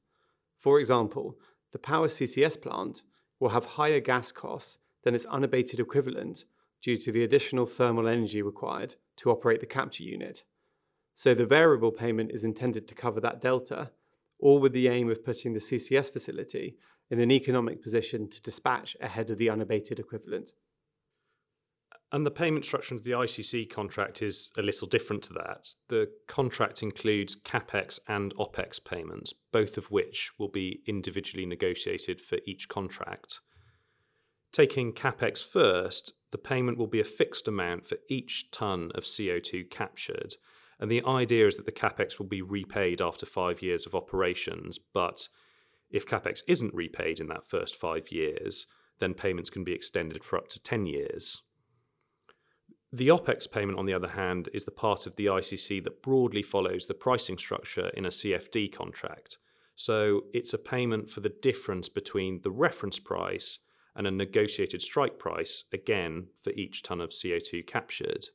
For 0.58 0.80
example, 0.80 1.38
the 1.72 1.80
power 1.80 2.08
CCS 2.08 2.62
plant 2.62 3.02
will 3.40 3.50
have 3.50 3.66
higher 3.66 4.00
gas 4.00 4.32
costs 4.32 4.78
than 5.04 5.16
its 5.16 5.26
unabated 5.26 5.80
equivalent 5.80 6.46
due 6.82 6.98
to 6.98 7.12
the 7.12 7.24
additional 7.24 7.66
thermal 7.66 8.08
energy 8.08 8.42
required 8.42 8.96
to 9.18 9.32
operate 9.32 9.60
the 9.60 9.66
capture 9.66 10.04
unit. 10.04 10.44
So 11.16 11.34
the 11.34 11.46
variable 11.46 11.92
payment 11.92 12.32
is 12.32 12.44
intended 12.44 12.88
to 12.88 12.96
cover 12.96 13.20
that 13.22 13.42
delta, 13.42 13.92
all 14.40 14.60
with 14.60 14.74
the 14.74 14.88
aim 14.88 15.10
of 15.10 15.24
putting 15.24 15.54
the 15.54 15.60
CCS 15.60 16.12
facility 16.12 16.76
in 17.10 17.20
an 17.20 17.32
economic 17.32 17.82
position 17.82 18.30
to 18.30 18.42
dispatch 18.42 18.98
ahead 19.00 19.30
of 19.30 19.38
the 19.38 19.50
unabated 19.50 20.00
equivalent. 20.00 20.52
And 22.14 22.28
the 22.28 22.32
payment 22.32 22.64
structure 22.64 22.94
of 22.94 23.04
the 23.04 23.12
ICC 23.12 23.72
contract 23.72 24.22
is 24.22 24.52
a 24.56 24.62
little 24.62 24.88
different 24.88 25.24
to 25.24 25.34
that. 25.34 25.70
The 25.90 26.12
contract 26.28 26.84
includes 26.84 27.36
capex 27.36 28.00
and 28.08 28.36
opex 28.36 28.82
payments, 28.82 29.34
both 29.52 29.80
of 29.80 29.90
which 29.90 30.30
will 30.38 30.48
be 30.48 30.82
individually 30.86 31.48
negotiated 31.48 32.22
for 32.22 32.38
each 32.46 32.70
contract. 32.70 33.40
Taking 34.52 34.94
capex 34.94 35.44
first, 35.44 36.14
the 36.30 36.38
payment 36.38 36.78
will 36.78 36.86
be 36.86 37.00
a 37.00 37.04
fixed 37.04 37.48
amount 37.48 37.88
for 37.88 37.98
each 38.08 38.52
tonne 38.52 38.92
of 38.94 39.06
CO2 39.06 39.72
captured. 39.72 40.36
And 40.80 40.92
the 40.92 41.04
idea 41.04 41.48
is 41.48 41.56
that 41.56 41.66
the 41.66 41.72
capex 41.72 42.20
will 42.20 42.28
be 42.28 42.44
repaid 42.44 43.02
after 43.02 43.26
five 43.26 43.64
years 43.64 43.88
of 43.88 43.96
operations. 43.96 44.78
But 44.78 45.30
if 45.90 46.06
capex 46.06 46.44
isn't 46.48 46.76
repaid 46.76 47.20
in 47.20 47.26
that 47.30 47.48
first 47.48 47.76
five 47.76 48.12
years, 48.12 48.68
then 49.00 49.16
payments 49.16 49.50
can 49.50 49.64
be 49.64 49.74
extended 49.74 50.24
for 50.24 50.38
up 50.38 50.48
to 50.50 50.62
10 50.62 50.86
years. 50.86 51.42
The 52.96 53.08
OPEX 53.08 53.50
payment, 53.50 53.80
on 53.80 53.88
the 53.88 53.94
other 53.96 54.10
hand, 54.10 54.50
is 54.54 54.66
the 54.66 54.72
part 54.72 55.08
of 55.08 55.16
the 55.16 55.26
ICC 55.26 55.84
that 55.84 56.04
broadly 56.04 56.44
follows 56.44 56.86
the 56.86 56.94
pricing 56.94 57.40
structure 57.40 57.88
in 57.96 58.06
a 58.06 58.10
CFD 58.10 58.72
contract. 58.72 59.40
So 59.76 60.26
it's 60.32 60.54
a 60.54 60.60
payment 60.60 61.10
for 61.10 61.20
the 61.20 61.34
difference 61.42 61.90
between 61.90 62.42
the 62.44 62.52
reference 62.52 63.00
price 63.00 63.58
and 63.96 64.06
a 64.06 64.12
negotiated 64.12 64.84
strike 64.84 65.18
price, 65.18 65.64
again, 65.74 66.28
for 66.44 66.52
each 66.52 66.84
tonne 66.84 67.02
of 67.02 67.10
CO2 67.10 67.66
captured. 67.66 68.28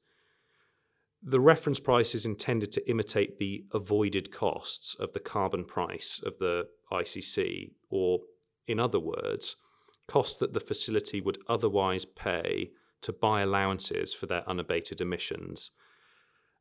The 1.23 1.39
reference 1.39 1.79
price 1.79 2.13
is 2.13 2.27
intended 2.27 2.73
to 2.73 2.91
imitate 2.91 3.39
the 3.39 3.65
avoided 3.73 4.33
costs 4.33 4.97
of 4.99 5.13
the 5.13 5.21
carbon 5.21 5.67
price 5.67 6.21
of 6.27 6.39
the 6.39 6.67
ICC, 6.91 7.71
or 7.91 8.23
in 8.67 8.81
other 8.81 8.99
words, 8.99 9.55
costs 10.09 10.35
that 10.41 10.53
the 10.53 10.59
facility 10.59 11.21
would 11.21 11.39
otherwise 11.47 12.05
pay 12.05 12.73
to 13.03 13.13
buy 13.13 13.43
allowances 13.43 14.15
for 14.15 14.27
their 14.27 14.49
unabated 14.49 15.01
emissions. 15.01 15.71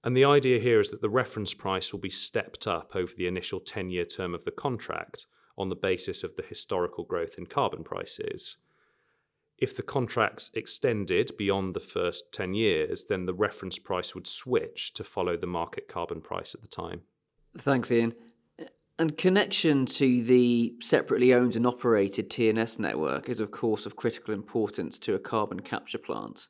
And 0.03 0.15
the 0.15 0.25
idea 0.25 0.59
here 0.59 0.79
is 0.79 0.89
that 0.89 1.01
the 1.01 1.09
reference 1.09 1.53
price 1.53 1.91
will 1.91 1.99
be 1.99 2.09
stepped 2.09 2.67
up 2.67 2.95
over 2.95 3.13
the 3.15 3.27
initial 3.27 3.59
10 3.59 3.89
year 3.89 4.05
term 4.05 4.33
of 4.33 4.45
the 4.45 4.51
contract 4.51 5.25
on 5.57 5.69
the 5.69 5.75
basis 5.75 6.23
of 6.23 6.35
the 6.35 6.43
historical 6.43 7.03
growth 7.03 7.35
in 7.37 7.45
carbon 7.45 7.83
prices. 7.83 8.57
If 9.57 9.75
the 9.75 9.83
contract's 9.83 10.51
extended 10.53 11.31
beyond 11.35 11.73
the 11.73 11.79
first 11.79 12.31
10 12.31 12.53
years, 12.53 13.05
then 13.05 13.25
the 13.25 13.33
reference 13.33 13.79
price 13.79 14.13
would 14.13 14.27
switch 14.27 14.93
to 14.93 15.03
follow 15.03 15.35
the 15.35 15.47
market 15.47 15.87
carbon 15.87 16.21
price 16.21 16.53
at 16.53 16.61
the 16.61 16.67
time. 16.67 17.01
Thanks, 17.57 17.91
Iain. 17.91 18.13
And 18.99 19.15
connection 19.15 19.85
to 19.85 20.23
the 20.23 20.73
separately 20.81 21.33
owned 21.33 21.55
and 21.55 21.67
operated 21.67 22.31
TNS 22.31 22.79
network 22.79 23.29
is, 23.29 23.39
of 23.39 23.51
course, 23.51 23.85
of 23.85 23.95
critical 23.95 24.33
importance 24.33 24.97
to 24.99 25.13
a 25.13 25.19
carbon 25.19 25.59
capture 25.59 25.99
plant. 25.99 26.47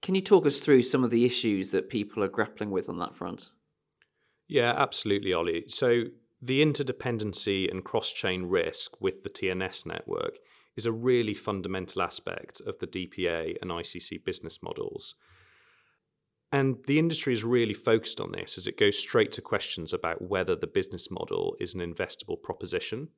Can 0.00 0.14
you 0.14 0.22
talk 0.22 0.46
us 0.46 0.60
through 0.60 0.82
some 0.82 1.04
of 1.04 1.10
the 1.10 1.26
issues 1.26 1.70
that 1.72 1.90
people 1.90 2.24
are 2.24 2.28
grappling 2.28 2.70
with 2.70 2.88
on 2.88 2.98
that 2.98 3.16
front? 3.16 3.50
Yeah, 4.46 4.72
absolutely, 4.76 5.34
Ollie. 5.34 5.64
So, 5.66 6.04
the 6.40 6.64
interdependency 6.64 7.70
and 7.70 7.84
cross 7.84 8.12
chain 8.12 8.44
risk 8.44 9.00
with 9.00 9.24
the 9.24 9.30
TNS 9.30 9.84
network 9.84 10.38
is 10.76 10.86
a 10.86 10.92
really 10.92 11.34
fundamental 11.34 12.00
aspect 12.00 12.62
of 12.64 12.78
the 12.78 12.86
DPA 12.86 13.56
and 13.60 13.72
ICC 13.72 14.24
business 14.24 14.60
models. 14.62 15.16
And 16.50 16.78
the 16.86 16.98
industry 16.98 17.34
is 17.34 17.44
really 17.44 17.74
focused 17.74 18.20
on 18.20 18.32
this 18.32 18.56
as 18.56 18.66
it 18.66 18.78
goes 18.78 18.98
straight 18.98 19.32
to 19.32 19.42
questions 19.42 19.92
about 19.92 20.22
whether 20.22 20.56
the 20.56 20.66
business 20.66 21.10
model 21.10 21.54
is 21.60 21.74
an 21.74 21.80
investable 21.80 22.42
proposition. 22.42 23.08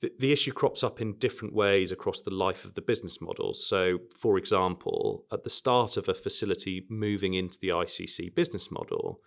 The, 0.00 0.12
the 0.18 0.32
issue 0.32 0.52
crops 0.52 0.82
up 0.82 1.00
in 1.00 1.18
different 1.18 1.54
ways 1.54 1.92
across 1.92 2.20
the 2.20 2.34
life 2.34 2.64
of 2.64 2.74
the 2.74 2.82
business 2.82 3.20
model. 3.20 3.54
So, 3.54 4.00
for 4.18 4.36
example, 4.36 5.24
at 5.32 5.44
the 5.44 5.50
start 5.50 5.96
of 5.96 6.08
a 6.08 6.14
facility 6.14 6.84
moving 6.88 7.34
into 7.34 7.58
the 7.58 7.68
ICC 7.68 8.34
business 8.34 8.70
model, 8.70 9.20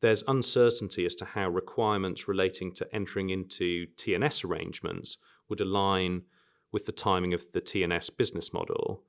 there's 0.00 0.24
uncertainty 0.28 1.06
as 1.06 1.14
to 1.16 1.24
how 1.24 1.48
requirements 1.48 2.28
relating 2.28 2.72
to 2.74 2.94
entering 2.94 3.30
into 3.30 3.86
TNS 3.96 4.44
arrangements 4.44 5.16
would 5.48 5.60
align 5.60 6.22
with 6.70 6.86
the 6.86 6.92
timing 6.92 7.32
of 7.32 7.52
the 7.52 7.60
TNS 7.60 8.16
business 8.16 8.52
model. 8.52 9.02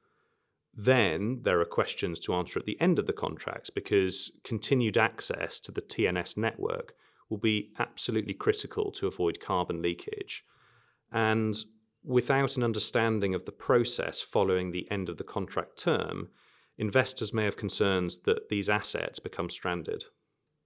Then 0.79 1.39
there 1.41 1.59
are 1.59 1.65
questions 1.65 2.19
to 2.21 2.35
answer 2.35 2.59
at 2.59 2.67
the 2.67 2.79
end 2.79 2.99
of 2.99 3.07
the 3.07 3.13
contracts 3.13 3.71
because 3.71 4.31
continued 4.43 4.95
access 4.95 5.59
to 5.61 5.71
the 5.71 5.81
TNS 5.81 6.37
network 6.37 6.93
will 7.29 7.39
be 7.39 7.71
absolutely 7.79 8.35
critical 8.35 8.91
to 8.91 9.07
avoid 9.07 9.39
carbon 9.39 9.81
leakage. 9.81 10.45
And 11.11 11.55
without 12.03 12.57
an 12.57 12.63
understanding 12.63 13.33
of 13.33 13.45
the 13.45 13.51
process 13.51 14.21
following 14.21 14.71
the 14.71 14.89
end 14.91 15.09
of 15.09 15.17
the 15.17 15.23
contract 15.23 15.77
term, 15.79 16.29
investors 16.77 17.33
may 17.33 17.45
have 17.45 17.57
concerns 17.57 18.19
that 18.19 18.49
these 18.49 18.69
assets 18.69 19.17
become 19.17 19.49
stranded. 19.49 20.05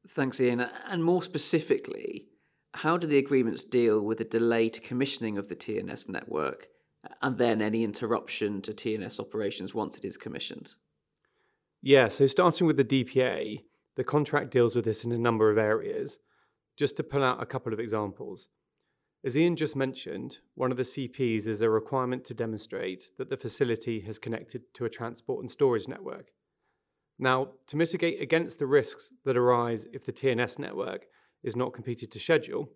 Thanks, 0.08 0.42
Iain. 0.42 0.68
And 0.90 1.06
more 1.06 1.24
specifically, 1.24 2.28
how 2.74 2.98
do 2.98 3.08
the 3.08 3.18
agreements 3.18 3.64
deal 3.64 4.02
with 4.02 4.18
the 4.18 4.26
delay 4.26 4.68
to 4.70 4.82
commissioning 4.82 5.38
of 5.38 5.48
the 5.48 5.56
TNS 5.56 6.10
network 6.10 6.68
and 7.22 7.38
then 7.38 7.62
any 7.62 7.84
interruption 7.84 8.62
to 8.62 8.74
TNS 8.74 9.20
operations 9.20 9.74
once 9.74 9.98
it 9.98 10.06
is 10.06 10.18
commissioned? 10.18 10.76
Yeah, 11.82 12.10
so 12.10 12.28
starting 12.28 12.68
with 12.68 12.78
the 12.78 12.86
DPA, 12.86 13.64
the 13.96 14.04
contract 14.04 14.52
deals 14.52 14.76
with 14.76 14.86
this 14.86 15.04
in 15.04 15.12
a 15.12 15.18
number 15.18 15.50
of 15.50 15.58
areas. 15.58 16.18
Just 16.78 16.96
to 16.98 17.04
pull 17.04 17.24
out 17.24 17.42
a 17.42 17.46
couple 17.46 17.74
of 17.74 17.80
examples. 17.80 18.48
As 19.24 19.38
Iain 19.38 19.56
just 19.56 19.76
mentioned, 19.76 20.40
one 20.56 20.72
of 20.72 20.78
the 20.78 20.84
CPs 20.84 21.48
is 21.48 21.62
a 21.62 21.70
requirement 21.70 22.26
to 22.26 22.34
demonstrate 22.34 23.12
that 23.18 23.30
the 23.30 23.38
facility 23.38 24.00
has 24.02 24.18
connected 24.18 24.74
to 24.74 24.86
a 24.86 24.90
transport 24.90 25.42
and 25.42 25.52
storage 25.52 25.88
network. 25.88 26.32
Now, 27.20 27.50
to 27.68 27.78
mitigate 27.78 28.20
against 28.20 28.58
the 28.58 28.66
risks 28.66 29.12
that 29.26 29.38
arise 29.38 29.86
if 29.94 30.06
the 30.06 30.14
TNS 30.14 30.58
network 30.58 31.06
is 31.44 31.56
not 31.56 31.74
completed 31.74 32.12
to 32.12 32.20
schedule, 32.20 32.70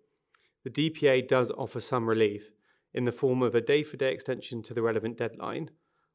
the 0.62 0.70
DPA 0.70 1.26
does 1.26 1.50
offer 1.50 1.80
some 1.80 2.08
relief 2.08 2.50
in 2.96 3.04
the 3.04 3.12
form 3.12 3.42
of 3.42 3.54
a 3.54 3.60
day 3.60 3.82
for 3.82 3.98
day 3.98 4.10
extension 4.10 4.62
to 4.62 4.72
the 4.72 4.82
relevant 4.82 5.18
deadline, 5.18 5.70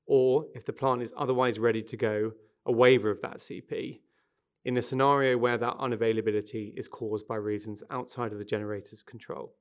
or 0.07 0.47
if 0.55 0.65
the 0.65 0.73
plant 0.73 1.03
is 1.03 1.13
otherwise 1.15 1.59
ready 1.59 1.83
to 1.83 1.95
go, 1.95 2.31
a 2.65 2.71
waiver 2.71 3.11
of 3.11 3.21
that 3.21 3.37
CP. 3.37 3.99
in 4.63 4.77
a 4.77 4.81
scenario 4.81 5.37
where 5.37 5.57
that 5.57 5.77
unavailability 5.77 6.71
is 6.77 6.87
caused 6.87 7.27
by 7.27 7.35
reasons 7.35 7.83
outside 7.89 8.31
of 8.31 8.37
the 8.37 8.45
generator's 8.45 9.01
control. 9.01 9.55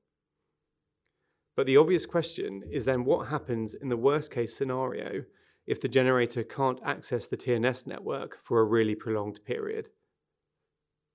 But 1.56 1.66
the 1.66 1.76
obvious 1.76 2.06
question 2.06 2.62
is 2.70 2.84
then 2.84 3.04
what 3.04 3.28
happens 3.28 3.74
in 3.74 3.88
the 3.88 3.96
worst 3.96 4.30
case 4.30 4.54
scenario 4.56 5.24
if 5.66 5.80
the 5.80 5.88
generator 5.88 6.42
can't 6.42 6.80
access 6.84 7.26
the 7.26 7.36
TNS 7.36 7.86
network 7.86 8.38
for 8.42 8.60
a 8.60 8.64
really 8.64 8.94
prolonged 8.94 9.40
period? 9.44 9.88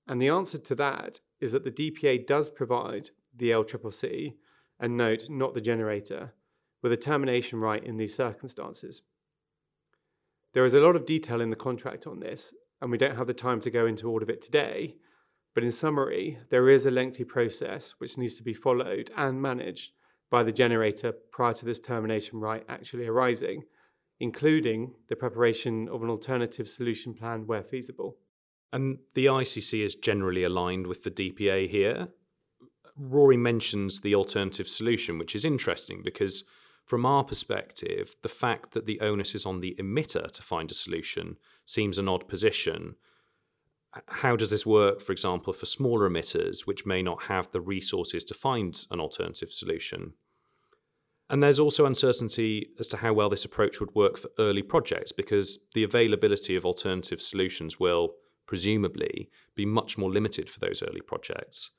And 0.06 0.20
the 0.20 0.28
answer 0.28 0.58
to 0.58 0.74
that 0.76 1.20
is 1.40 1.52
that 1.52 1.64
the 1.64 1.70
DPA 1.70 2.26
does 2.26 2.48
provide 2.48 3.10
the 3.34 3.50
LCCC, 3.50 4.34
and 4.78 4.96
note, 4.96 5.28
not 5.28 5.54
the 5.54 5.60
generator, 5.60 6.34
with 6.82 6.92
a 6.92 6.96
termination 6.96 7.60
right 7.60 7.82
in 7.82 7.96
these 7.96 8.14
circumstances. 8.14 9.02
There 10.52 10.64
is 10.64 10.74
a 10.74 10.80
lot 10.80 10.96
of 10.96 11.06
detail 11.06 11.40
in 11.40 11.50
the 11.50 11.56
contract 11.56 12.06
on 12.06 12.20
this, 12.20 12.54
and 12.80 12.90
we 12.90 12.98
don't 12.98 13.16
have 13.16 13.26
the 13.26 13.34
time 13.34 13.60
to 13.62 13.70
go 13.70 13.86
into 13.86 14.08
all 14.08 14.22
of 14.22 14.30
it 14.30 14.42
today. 14.42 14.96
But 15.54 15.64
in 15.64 15.72
summary, 15.72 16.38
there 16.50 16.68
is 16.68 16.84
a 16.84 16.90
lengthy 16.90 17.24
process 17.24 17.94
which 17.98 18.18
needs 18.18 18.34
to 18.34 18.42
be 18.42 18.54
followed 18.54 19.10
and 19.16 19.40
managed 19.40 19.92
by 20.30 20.42
the 20.42 20.52
generator 20.52 21.12
prior 21.12 21.54
to 21.54 21.64
this 21.64 21.80
termination 21.80 22.40
right 22.40 22.64
actually 22.68 23.06
arising, 23.06 23.62
including 24.20 24.94
the 25.08 25.16
preparation 25.16 25.88
of 25.88 26.02
an 26.02 26.10
alternative 26.10 26.68
solution 26.68 27.14
plan 27.14 27.46
where 27.46 27.62
feasible. 27.62 28.16
And 28.72 28.98
the 29.14 29.26
ICC 29.26 29.84
is 29.84 29.94
generally 29.94 30.44
aligned 30.44 30.86
with 30.86 31.04
the 31.04 31.10
DPA 31.10 31.70
here. 31.70 32.08
Rory 32.98 33.36
mentions 33.36 34.00
the 34.00 34.14
alternative 34.14 34.68
solution, 34.68 35.18
which 35.18 35.34
is 35.34 35.44
interesting 35.44 36.02
because, 36.02 36.44
from 36.84 37.04
our 37.04 37.24
perspective, 37.24 38.16
the 38.22 38.28
fact 38.28 38.72
that 38.72 38.86
the 38.86 39.00
onus 39.00 39.34
is 39.34 39.44
on 39.44 39.60
the 39.60 39.76
emitter 39.78 40.30
to 40.30 40.42
find 40.42 40.70
a 40.70 40.74
solution 40.74 41.36
seems 41.64 41.98
an 41.98 42.08
odd 42.08 42.28
position. 42.28 42.94
How 44.08 44.36
does 44.36 44.50
this 44.50 44.66
work, 44.66 45.00
for 45.00 45.12
example, 45.12 45.52
for 45.52 45.66
smaller 45.66 46.08
emitters 46.08 46.66
which 46.66 46.86
may 46.86 47.02
not 47.02 47.24
have 47.24 47.50
the 47.50 47.60
resources 47.60 48.24
to 48.24 48.34
find 48.34 48.86
an 48.90 49.00
alternative 49.00 49.52
solution? 49.52 50.14
And 51.28 51.42
there's 51.42 51.58
also 51.58 51.86
uncertainty 51.86 52.68
as 52.78 52.86
to 52.88 52.98
how 52.98 53.12
well 53.12 53.28
this 53.28 53.44
approach 53.44 53.80
would 53.80 53.94
work 53.94 54.16
for 54.16 54.30
early 54.38 54.62
projects 54.62 55.12
because 55.12 55.58
the 55.74 55.82
availability 55.82 56.54
of 56.54 56.64
alternative 56.64 57.20
solutions 57.20 57.80
will, 57.80 58.14
presumably, 58.46 59.28
be 59.54 59.66
much 59.66 59.98
more 59.98 60.10
limited 60.10 60.48
for 60.48 60.60
those 60.60 60.82
early 60.82 61.00
projects. 61.00 61.72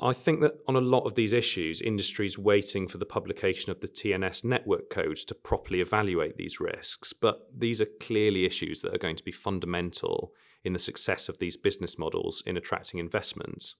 I 0.00 0.12
think 0.12 0.40
that 0.40 0.58
on 0.68 0.76
a 0.76 0.80
lot 0.80 1.04
of 1.04 1.14
these 1.14 1.32
issues, 1.32 1.80
industry's 1.80 2.38
waiting 2.38 2.86
for 2.86 2.98
the 2.98 3.06
publication 3.06 3.70
of 3.70 3.80
the 3.80 3.88
TNS 3.88 4.44
network 4.44 4.90
codes 4.90 5.24
to 5.26 5.34
properly 5.34 5.80
evaluate 5.80 6.36
these 6.36 6.60
risks, 6.60 7.12
but 7.12 7.46
these 7.56 7.80
are 7.80 7.88
clearly 8.00 8.44
issues 8.44 8.82
that 8.82 8.94
are 8.94 8.98
going 8.98 9.16
to 9.16 9.24
be 9.24 9.32
fundamental 9.32 10.32
in 10.64 10.74
the 10.74 10.78
success 10.78 11.28
of 11.28 11.38
these 11.38 11.56
business 11.56 11.98
models 11.98 12.42
in 12.46 12.56
attracting 12.56 13.00
investments. 13.00 13.76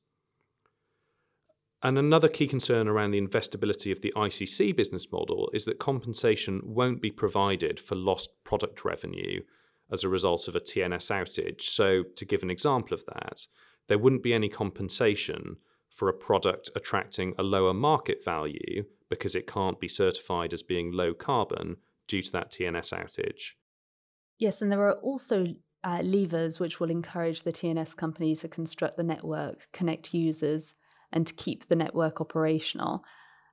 And 1.83 1.99
another 1.99 2.29
key 2.29 2.47
concern 2.47 2.89
around 2.89 3.11
the 3.11 3.21
investability 3.21 3.93
of 3.93 4.01
the 4.01 4.13
ICC 4.17 4.75
business 4.75 5.13
model 5.13 5.51
is 5.53 5.67
that 5.67 5.79
compensation 5.79 6.63
won't 6.65 7.03
be 7.03 7.11
provided 7.11 7.79
for 7.79 7.95
lost 7.95 8.31
product 8.45 8.85
revenue 8.85 9.43
as 9.93 10.03
a 10.03 10.09
result 10.09 10.49
of 10.49 10.57
a 10.57 10.61
TNS 10.61 11.11
outage. 11.11 11.63
So, 11.63 12.03
to 12.03 12.25
give 12.25 12.43
an 12.43 12.51
example 12.51 12.95
of 12.95 13.05
that, 13.07 13.47
there 13.89 13.99
wouldn't 13.99 14.23
be 14.23 14.35
any 14.35 14.49
compensation 14.49 15.59
for 15.97 16.11
a 16.11 16.13
product 16.13 16.69
attracting 16.77 17.35
a 17.39 17.43
lower 17.43 17.73
market 17.73 18.23
value 18.23 18.85
because 19.09 19.35
it 19.35 19.47
can't 19.47 19.81
be 19.81 19.89
certified 19.89 20.53
as 20.53 20.63
being 20.63 20.93
low 20.93 21.15
carbon 21.15 21.79
due 22.07 22.21
to 22.21 22.31
that 22.33 22.53
TNS 22.53 22.93
outage. 22.93 23.53
Yes, 24.39 24.61
and 24.61 24.71
there 24.71 24.83
are 24.83 24.99
also 25.01 25.55
uh, 25.83 26.03
levers 26.03 26.61
which 26.61 26.79
will 26.79 26.91
encourage 26.91 27.43
the 27.43 27.53
TNS 27.53 27.97
company 27.97 28.37
to 28.37 28.47
construct 28.47 28.99
the 28.99 29.03
network, 29.03 29.69
connect 29.73 30.13
users, 30.13 30.75
and 31.11 31.27
to 31.27 31.33
keep 31.33 31.67
the 31.67 31.77
network 31.77 32.21
operational. 32.21 33.03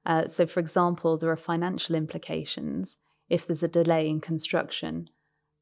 Uh, 0.05 0.27
so, 0.27 0.45
for 0.45 0.59
example, 0.59 1.17
there 1.17 1.31
are 1.31 1.37
financial 1.37 1.95
implications 1.95 2.97
if 3.29 3.47
there's 3.47 3.63
a 3.63 3.69
delay 3.69 4.09
in 4.09 4.19
construction. 4.19 5.09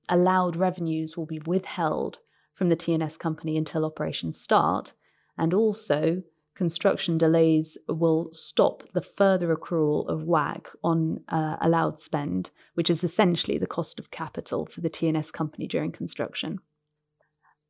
Allowed 0.09 0.55
revenues 0.55 1.15
will 1.15 1.27
be 1.27 1.41
withheld 1.45 2.17
from 2.55 2.69
the 2.69 2.75
TNS 2.75 3.19
company 3.19 3.55
until 3.55 3.85
operations 3.85 4.41
start, 4.41 4.93
and 5.37 5.53
also 5.53 6.23
construction 6.55 7.17
delays 7.17 7.77
will 7.87 8.29
stop 8.31 8.83
the 8.93 9.01
further 9.01 9.55
accrual 9.55 10.07
of 10.07 10.21
WACC 10.21 10.65
on 10.83 11.23
uh, 11.29 11.57
allowed 11.61 11.99
spend, 11.99 12.51
which 12.73 12.89
is 12.89 13.03
essentially 13.03 13.57
the 13.57 13.67
cost 13.67 13.99
of 13.99 14.11
capital 14.11 14.65
for 14.65 14.81
the 14.81 14.89
TNS 14.89 15.31
company 15.31 15.67
during 15.67 15.91
construction. 15.91 16.59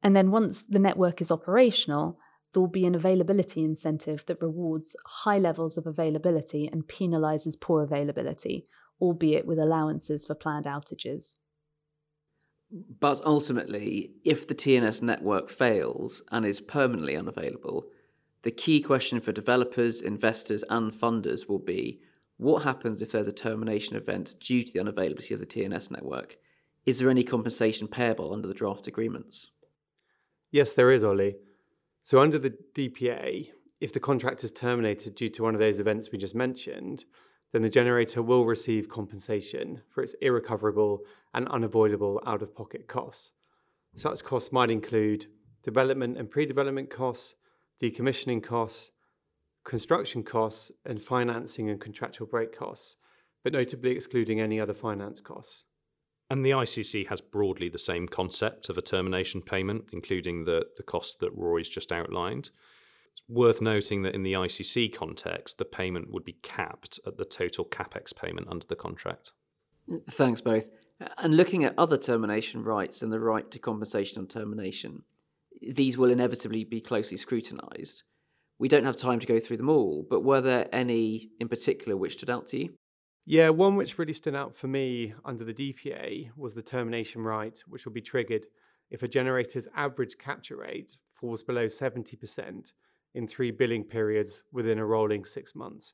And 0.04 0.16
then 0.16 0.32
once 0.32 0.64
the 0.64 0.80
network 0.80 1.22
is 1.22 1.32
operational, 1.32 2.18
there 2.54 2.62
will 2.62 2.68
be 2.68 2.86
an 2.86 2.96
availability 2.96 3.64
incentive 3.64 4.26
that 4.26 4.42
rewards 4.42 4.96
high 5.06 5.38
levels 5.38 5.78
of 5.78 5.88
availability 5.88 6.68
and 6.72 6.88
penalizes 6.88 7.60
poor 7.60 7.84
availability, 7.84 8.66
albeit 9.00 9.46
with 9.46 9.60
allowances 9.60 10.26
for 10.26 10.36
planned 10.36 10.66
outages. 10.66 11.36
But 13.00 13.22
ultimately, 13.26 14.14
if 14.24 14.48
the 14.48 14.56
TNS 14.56 15.02
network 15.02 15.50
fails 15.50 16.24
and 16.32 16.46
is 16.46 16.62
permanently 16.62 17.16
unavailable, 17.16 17.86
the 18.44 18.52
key 18.52 18.82
question 18.82 19.20
for 19.20 19.32
developers, 19.32 20.02
investors, 20.02 20.64
and 20.70 20.92
funders 20.92 21.48
will 21.48 21.60
be 21.60 22.02
what 22.38 22.64
happens 22.64 23.02
if 23.02 23.12
there's 23.12 23.28
a 23.28 23.34
termination 23.34 23.96
event 23.96 24.36
due 24.40 24.64
to 24.64 24.74
the 24.74 24.80
unavailability 24.80 25.32
of 25.32 25.40
the 25.40 25.46
TNS 25.46 25.92
network? 25.92 26.38
Is 26.86 26.98
there 26.98 27.10
any 27.10 27.24
compensation 27.24 27.88
payable 27.88 28.34
under 28.34 28.48
the 28.48 28.56
draft 28.56 28.88
agreements? 28.88 29.52
Yes, 30.50 30.74
there 30.74 30.90
is, 30.90 31.04
Ollie. 31.04 31.36
So, 32.02 32.20
under 32.20 32.40
the 32.40 32.58
DPA, 32.74 33.52
if 33.80 33.94
the 33.94 34.00
contract 34.00 34.44
is 34.44 34.52
terminated 34.52 35.16
due 35.16 35.30
to 35.30 35.44
one 35.44 35.54
of 35.54 35.60
those 35.60 35.80
events 35.80 36.12
we 36.12 36.18
just 36.18 36.34
mentioned, 36.34 37.06
then 37.52 37.62
the 37.62 37.70
generator 37.70 38.24
will 38.24 38.46
receive 38.46 38.90
compensation 38.90 39.82
for 39.90 40.02
its 40.02 40.16
irrecoverable 40.22 41.02
and 41.34 41.48
unavoidable 41.50 42.22
out 42.26 42.42
of 42.42 42.56
pocket 42.56 42.88
costs. 42.88 43.32
Such 43.96 44.24
costs 44.24 44.52
might 44.52 44.72
include 44.72 45.28
development 45.64 46.18
and 46.18 46.30
pre 46.30 46.46
development 46.46 46.90
costs, 46.90 47.36
decommissioning 47.82 48.44
costs, 48.44 48.92
construction 49.64 50.24
costs, 50.24 50.72
and 50.86 51.02
financing 51.02 51.70
and 51.70 51.80
contractual 51.80 52.28
break 52.28 52.56
costs, 52.58 52.96
but 53.44 53.54
notably 53.54 53.92
excluding 53.92 54.40
any 54.40 54.60
other 54.60 54.74
finance 54.74 55.22
costs. 55.22 55.64
And 56.30 56.46
the 56.46 56.52
ICC 56.52 57.08
has 57.08 57.20
broadly 57.20 57.68
the 57.68 57.78
same 57.78 58.08
concept 58.08 58.70
of 58.70 58.78
a 58.78 58.82
termination 58.82 59.42
payment, 59.42 59.86
including 59.92 60.46
the, 60.46 60.68
the 60.78 60.84
cost 60.84 61.20
that 61.20 61.36
Rory's 61.36 61.68
just 61.68 61.92
outlined. 61.92 62.52
It's 63.12 63.24
worth 63.28 63.62
noting 63.62 64.04
that 64.04 64.16
in 64.16 64.24
the 64.24 64.34
ICC 64.34 64.96
context, 64.96 65.58
the 65.58 65.66
payment 65.66 66.10
would 66.12 66.24
be 66.24 66.38
capped 66.42 67.02
at 67.06 67.18
the 67.18 67.26
total 67.26 67.66
capex 67.66 68.16
payment 68.16 68.48
under 68.50 68.66
the 68.66 68.78
contract. 68.78 69.32
Thanks, 70.10 70.40
both. 70.40 70.70
And 71.18 71.36
looking 71.36 71.66
at 71.66 71.74
other 71.78 71.98
termination 71.98 72.64
rights 72.64 73.02
and 73.02 73.12
the 73.12 73.20
right 73.20 73.50
to 73.52 73.60
compensation 73.60 74.20
on 74.20 74.28
termination, 74.28 75.04
these 75.62 75.98
will 75.98 76.10
inevitably 76.10 76.64
be 76.64 76.82
closely 76.82 77.18
scrutinised. 77.18 78.04
We 78.60 78.68
don't 78.68 78.86
have 78.86 78.98
time 78.98 79.20
to 79.20 79.28
go 79.28 79.40
through 79.40 79.58
them 79.58 79.70
all, 79.70 80.06
but 80.10 80.24
were 80.24 80.42
there 80.42 80.68
any 80.72 81.30
in 81.40 81.48
particular 81.48 81.98
which 81.98 82.14
stood 82.14 82.30
out 82.30 82.48
to 82.48 82.60
you? 82.60 82.74
Yeah, 83.26 83.50
one 83.50 83.76
which 83.76 83.98
really 83.98 84.14
stood 84.14 84.36
out 84.36 84.56
for 84.56 84.68
me 84.68 85.14
under 85.24 85.44
the 85.44 85.54
DPA 85.54 86.32
was 86.36 86.54
the 86.54 86.62
termination 86.62 87.22
right, 87.22 87.58
which 87.68 87.86
will 87.86 87.94
be 87.94 88.02
triggered 88.02 88.48
if 88.90 89.04
a 89.04 89.08
generator's 89.08 89.68
average 89.76 90.18
capture 90.18 90.58
rate 90.58 90.98
falls 91.14 91.44
below 91.44 91.68
70% 91.68 92.72
in 93.14 93.28
three 93.28 93.52
billing 93.52 93.84
periods 93.84 94.44
within 94.52 94.80
a 94.80 94.86
rolling 94.86 95.26
six 95.26 95.56
months. 95.56 95.94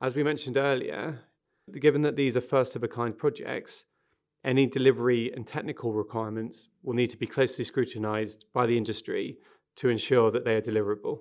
As 0.00 0.14
we 0.14 0.22
mentioned 0.22 0.56
earlier, 0.56 1.20
given 1.80 2.02
that 2.02 2.16
these 2.16 2.36
are 2.36 2.42
first 2.42 2.76
of 2.76 2.82
a 2.82 2.88
kind 2.88 3.16
projects, 3.16 3.84
any 4.44 4.66
delivery 4.66 5.32
and 5.32 5.46
technical 5.46 5.92
requirements 5.92 6.68
will 6.82 6.94
need 6.94 7.10
to 7.10 7.16
be 7.16 7.26
closely 7.26 7.64
scrutinised 7.64 8.44
by 8.52 8.66
the 8.66 8.76
industry 8.76 9.38
to 9.76 9.88
ensure 9.88 10.30
that 10.30 10.44
they 10.44 10.54
are 10.54 10.60
deliverable. 10.60 11.20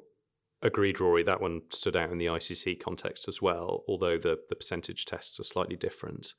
Agreed, 0.62 1.00
Rory. 1.00 1.24
That 1.24 1.42
one 1.42 1.62
stood 1.70 1.96
out 1.96 2.12
in 2.12 2.18
the 2.18 2.26
ICC 2.26 2.80
context 2.80 3.28
as 3.28 3.42
well, 3.42 3.84
although 3.88 4.18
the, 4.18 4.40
the 4.50 4.56
percentage 4.56 5.06
tests 5.06 5.40
are 5.40 5.44
slightly 5.44 5.76
different. 5.76 6.34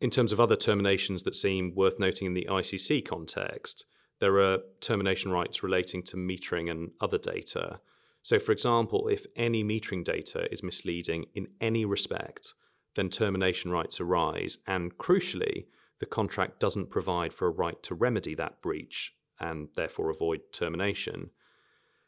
In 0.00 0.10
terms 0.10 0.32
of 0.32 0.40
other 0.40 0.56
terminations 0.56 1.22
that 1.22 1.34
seem 1.34 1.74
worth 1.74 1.98
noting 1.98 2.26
in 2.26 2.34
the 2.34 2.46
ICC 2.50 3.06
context, 3.06 3.84
there 4.20 4.38
are 4.38 4.58
termination 4.80 5.30
rights 5.30 5.62
relating 5.62 6.02
to 6.04 6.16
metering 6.16 6.70
and 6.70 6.90
other 7.00 7.18
data. 7.18 7.80
So, 8.22 8.38
for 8.38 8.52
example, 8.52 9.08
if 9.08 9.26
any 9.36 9.62
metering 9.62 10.04
data 10.04 10.48
is 10.50 10.62
misleading 10.62 11.26
in 11.34 11.48
any 11.60 11.84
respect, 11.84 12.54
then 12.96 13.08
termination 13.08 13.70
rights 13.70 14.00
arise. 14.00 14.58
And 14.66 14.96
crucially, 14.98 15.66
the 16.00 16.06
contract 16.06 16.60
doesn't 16.60 16.90
provide 16.90 17.32
for 17.32 17.46
a 17.46 17.50
right 17.52 17.82
to 17.84 17.94
remedy 17.94 18.34
that 18.34 18.60
breach 18.62 19.14
and 19.40 19.68
therefore 19.74 20.10
avoid 20.10 20.40
termination. 20.52 21.30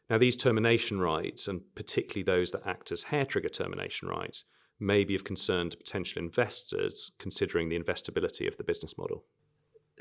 Now, 0.09 0.19
these 0.19 0.37
termination 0.37 1.01
rights, 1.01 1.49
and 1.49 1.63
particularly 1.75 2.23
those 2.23 2.53
that 2.53 2.67
act 2.67 2.93
as 2.93 3.05
hair 3.05 3.25
trigger 3.25 3.49
termination 3.49 4.09
rights, 4.09 4.45
may 4.79 5.05
be 5.05 5.15
of 5.15 5.25
concern 5.25 5.71
to 5.71 5.77
potential 5.77 6.23
investors 6.23 7.13
considering 7.19 7.69
the 7.69 7.79
investability 7.79 8.47
of 8.47 8.57
the 8.57 8.65
business 8.65 8.97
model. 8.97 9.25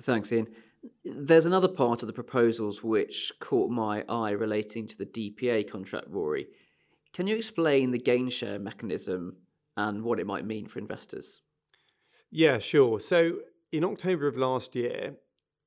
Thanks, 0.02 0.32
Iain. 0.32 0.48
There's 1.04 1.46
another 1.46 1.70
part 1.70 2.04
of 2.04 2.08
the 2.08 2.14
proposals 2.14 2.84
which 2.84 3.32
caught 3.40 3.72
my 3.72 4.04
eye 4.10 4.32
relating 4.32 4.88
to 4.88 4.98
the 4.98 5.06
DPA 5.06 5.70
contract, 5.70 6.08
Rory. 6.10 6.48
Can 7.14 7.28
you 7.28 7.36
explain 7.36 7.92
the 7.92 7.98
gain 7.98 8.30
share 8.30 8.60
mechanism 8.60 9.38
and 9.78 10.04
what 10.04 10.20
it 10.20 10.28
might 10.28 10.46
mean 10.46 10.68
for 10.68 10.80
investors? 10.80 11.42
Yeah, 12.32 12.60
sure. 12.60 13.00
So 13.00 13.38
in 13.72 13.84
October 13.84 14.28
of 14.28 14.38
last 14.38 14.76
year, 14.76 15.16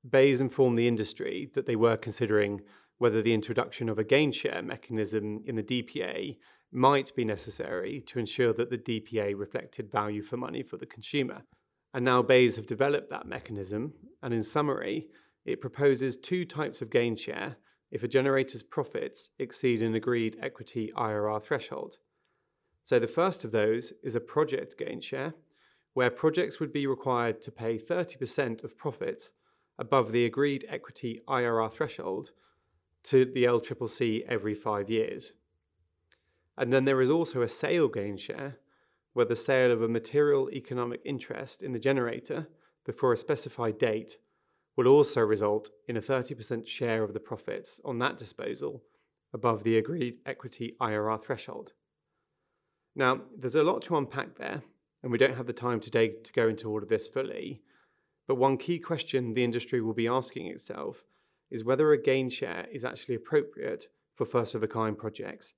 BEIS 0.09 0.39
informed 0.39 0.77
the 0.77 0.87
industry 0.87 1.49
that 1.53 1.65
they 1.65 1.75
were 1.75 1.97
considering 1.97 2.61
whether 2.97 3.21
the 3.21 3.33
introduction 3.33 3.89
of 3.89 3.97
a 3.97 4.03
gain 4.03 4.31
share 4.31 4.61
mechanism 4.61 5.41
in 5.45 5.55
the 5.55 5.63
DPA 5.63 6.37
might 6.71 7.15
be 7.15 7.25
necessary 7.25 8.01
to 8.05 8.19
ensure 8.19 8.53
that 8.53 8.69
the 8.69 8.77
DPA 8.77 9.33
reflected 9.37 9.91
value 9.91 10.21
for 10.21 10.37
money 10.37 10.61
for 10.61 10.77
the 10.77 10.85
consumer. 10.85 11.43
And 11.93 12.05
now 12.05 12.21
BEIS 12.21 12.57
have 12.57 12.67
developed 12.67 13.09
that 13.09 13.25
mechanism, 13.25 13.93
and 14.21 14.33
in 14.33 14.43
summary, 14.43 15.07
it 15.45 15.61
proposes 15.61 16.17
two 16.17 16.45
types 16.45 16.81
of 16.81 16.91
gain 16.91 17.15
share 17.15 17.57
if 17.89 18.03
a 18.03 18.07
generator's 18.07 18.61
profits 18.61 19.31
exceed 19.39 19.81
an 19.81 19.95
agreed 19.95 20.37
equity 20.41 20.91
IRR 20.95 21.41
threshold. 21.41 21.97
So 22.81 22.99
the 22.99 23.07
first 23.07 23.43
of 23.43 23.51
those 23.51 23.93
is 24.03 24.15
a 24.15 24.19
project 24.19 24.77
gain 24.77 25.01
share, 25.01 25.33
where 25.93 26.09
projects 26.09 26.59
would 26.59 26.71
be 26.71 26.87
required 26.87 27.41
to 27.41 27.51
pay 27.51 27.77
30% 27.77 28.63
of 28.63 28.77
profits 28.77 29.31
above 29.77 30.11
the 30.11 30.25
agreed 30.25 30.65
equity 30.69 31.21
IRR 31.27 31.71
threshold 31.71 32.31
to 33.03 33.25
the 33.25 33.45
LCCC 33.45 34.25
every 34.27 34.53
five 34.53 34.89
years. 34.89 35.33
And 36.57 36.73
then 36.73 36.85
there 36.85 37.01
is 37.01 37.09
also 37.09 37.41
a 37.41 37.47
sale 37.47 37.87
gain 37.87 38.17
share, 38.17 38.57
where 39.13 39.25
the 39.25 39.35
sale 39.35 39.71
of 39.71 39.81
a 39.81 39.87
material 39.87 40.49
economic 40.51 41.01
interest 41.05 41.63
in 41.63 41.73
the 41.73 41.79
generator 41.79 42.47
before 42.85 43.13
a 43.13 43.17
specified 43.17 43.77
date 43.77 44.17
will 44.75 44.87
also 44.87 45.21
result 45.21 45.69
in 45.87 45.97
a 45.97 46.01
30% 46.01 46.67
share 46.67 47.03
of 47.03 47.13
the 47.13 47.19
profits 47.19 47.79
on 47.83 47.99
that 47.99 48.17
disposal 48.17 48.83
above 49.33 49.63
the 49.63 49.77
agreed 49.77 50.17
equity 50.25 50.75
IRR 50.81 51.21
threshold. 51.21 51.73
Now, 52.99 53.21
there's 53.33 53.55
a 53.55 53.63
lot 53.63 53.81
to 53.83 53.95
unpack 53.95 54.37
there, 54.37 54.61
and 55.01 55.09
we 55.09 55.17
don't 55.17 55.37
have 55.37 55.47
the 55.47 55.53
time 55.53 55.79
today 55.79 56.09
to 56.21 56.33
go 56.33 56.49
into 56.49 56.67
all 56.67 56.83
of 56.83 56.89
this 56.89 57.07
fully. 57.07 57.61
But 58.27 58.35
one 58.35 58.57
key 58.57 58.77
question 58.77 59.33
the 59.33 59.43
industry 59.45 59.79
will 59.79 59.93
be 59.93 60.05
asking 60.09 60.47
itself 60.47 61.05
is 61.49 61.63
whether 61.63 61.93
a 61.93 62.01
gain 62.01 62.29
share 62.29 62.67
is 62.73 62.83
actually 62.83 63.15
appropriate 63.15 63.85
for 64.15 64.25
first 64.25 64.53
of 64.53 64.63
a 64.63 64.67
kind 64.67 64.97
projects, 64.97 65.53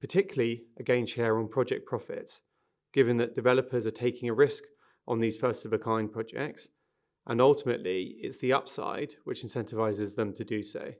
particularly 0.00 0.62
a 0.78 0.82
gain 0.82 1.04
share 1.04 1.38
on 1.38 1.48
project 1.48 1.84
profits, 1.86 2.40
given 2.94 3.18
that 3.18 3.34
developers 3.34 3.84
are 3.84 3.90
taking 3.90 4.30
a 4.30 4.34
risk 4.34 4.64
on 5.06 5.20
these 5.20 5.36
first 5.36 5.66
of 5.66 5.74
a 5.74 5.78
kind 5.78 6.10
projects, 6.10 6.68
and 7.26 7.42
ultimately 7.42 8.16
it's 8.22 8.38
the 8.38 8.54
upside 8.54 9.16
which 9.24 9.42
incentivizes 9.42 10.14
them 10.14 10.32
to 10.32 10.44
do 10.44 10.62
so. 10.62 10.94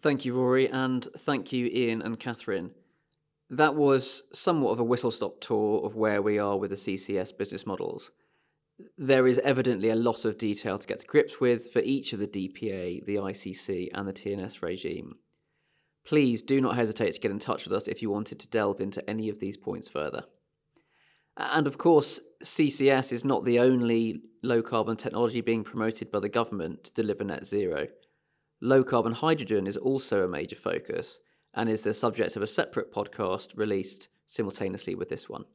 Thank 0.00 0.24
you, 0.24 0.32
Rory, 0.32 0.66
and 0.66 1.06
thank 1.18 1.52
you, 1.52 1.66
Iain 1.66 2.00
and 2.00 2.18
Kathryn. 2.18 2.70
That 3.48 3.74
was 3.74 4.24
somewhat 4.32 4.72
of 4.72 4.80
a 4.80 4.84
whistle 4.84 5.10
stop 5.10 5.40
tour 5.40 5.84
of 5.84 5.94
where 5.94 6.20
we 6.20 6.38
are 6.38 6.58
with 6.58 6.70
the 6.70 6.76
CCS 6.76 7.36
business 7.36 7.66
models 7.66 8.10
there 8.98 9.26
is 9.26 9.38
evidently 9.38 9.88
a 9.88 9.94
lot 9.94 10.24
of 10.24 10.38
detail 10.38 10.78
to 10.78 10.86
get 10.86 11.00
to 11.00 11.06
grips 11.06 11.40
with 11.40 11.72
for 11.72 11.80
each 11.80 12.12
of 12.12 12.18
the 12.18 12.26
DPA, 12.26 13.04
the 13.04 13.16
ICC, 13.16 13.88
and 13.94 14.06
the 14.06 14.12
TNS 14.12 14.62
regime. 14.62 15.16
Please 16.04 16.42
do 16.42 16.60
not 16.60 16.76
hesitate 16.76 17.14
to 17.14 17.20
get 17.20 17.30
in 17.30 17.38
touch 17.38 17.64
with 17.64 17.72
us 17.72 17.88
if 17.88 18.00
you 18.02 18.10
wanted 18.10 18.38
to 18.38 18.48
delve 18.48 18.80
into 18.80 19.08
any 19.08 19.28
of 19.28 19.40
these 19.40 19.56
points 19.56 19.88
further. 19.88 20.24
And 21.36 21.66
of 21.66 21.78
course, 21.78 22.20
CCS 22.44 23.12
is 23.12 23.24
not 23.24 23.44
the 23.44 23.58
only 23.58 24.20
low 24.42 24.62
carbon 24.62 24.96
technology 24.96 25.40
being 25.40 25.64
promoted 25.64 26.12
by 26.12 26.20
the 26.20 26.28
government 26.28 26.84
to 26.84 26.92
deliver 26.92 27.24
net 27.24 27.46
zero. 27.46 27.88
Low 28.60 28.84
carbon 28.84 29.12
hydrogen 29.12 29.66
is 29.66 29.76
also 29.76 30.22
a 30.22 30.28
major 30.28 30.56
focus 30.56 31.18
and 31.56 31.68
is 31.68 31.82
the 31.82 31.94
subject 31.94 32.36
of 32.36 32.42
a 32.42 32.46
separate 32.46 32.92
podcast 32.92 33.56
released 33.56 34.08
simultaneously 34.26 34.94
with 34.94 35.08
this 35.08 35.28
one. 35.28 35.46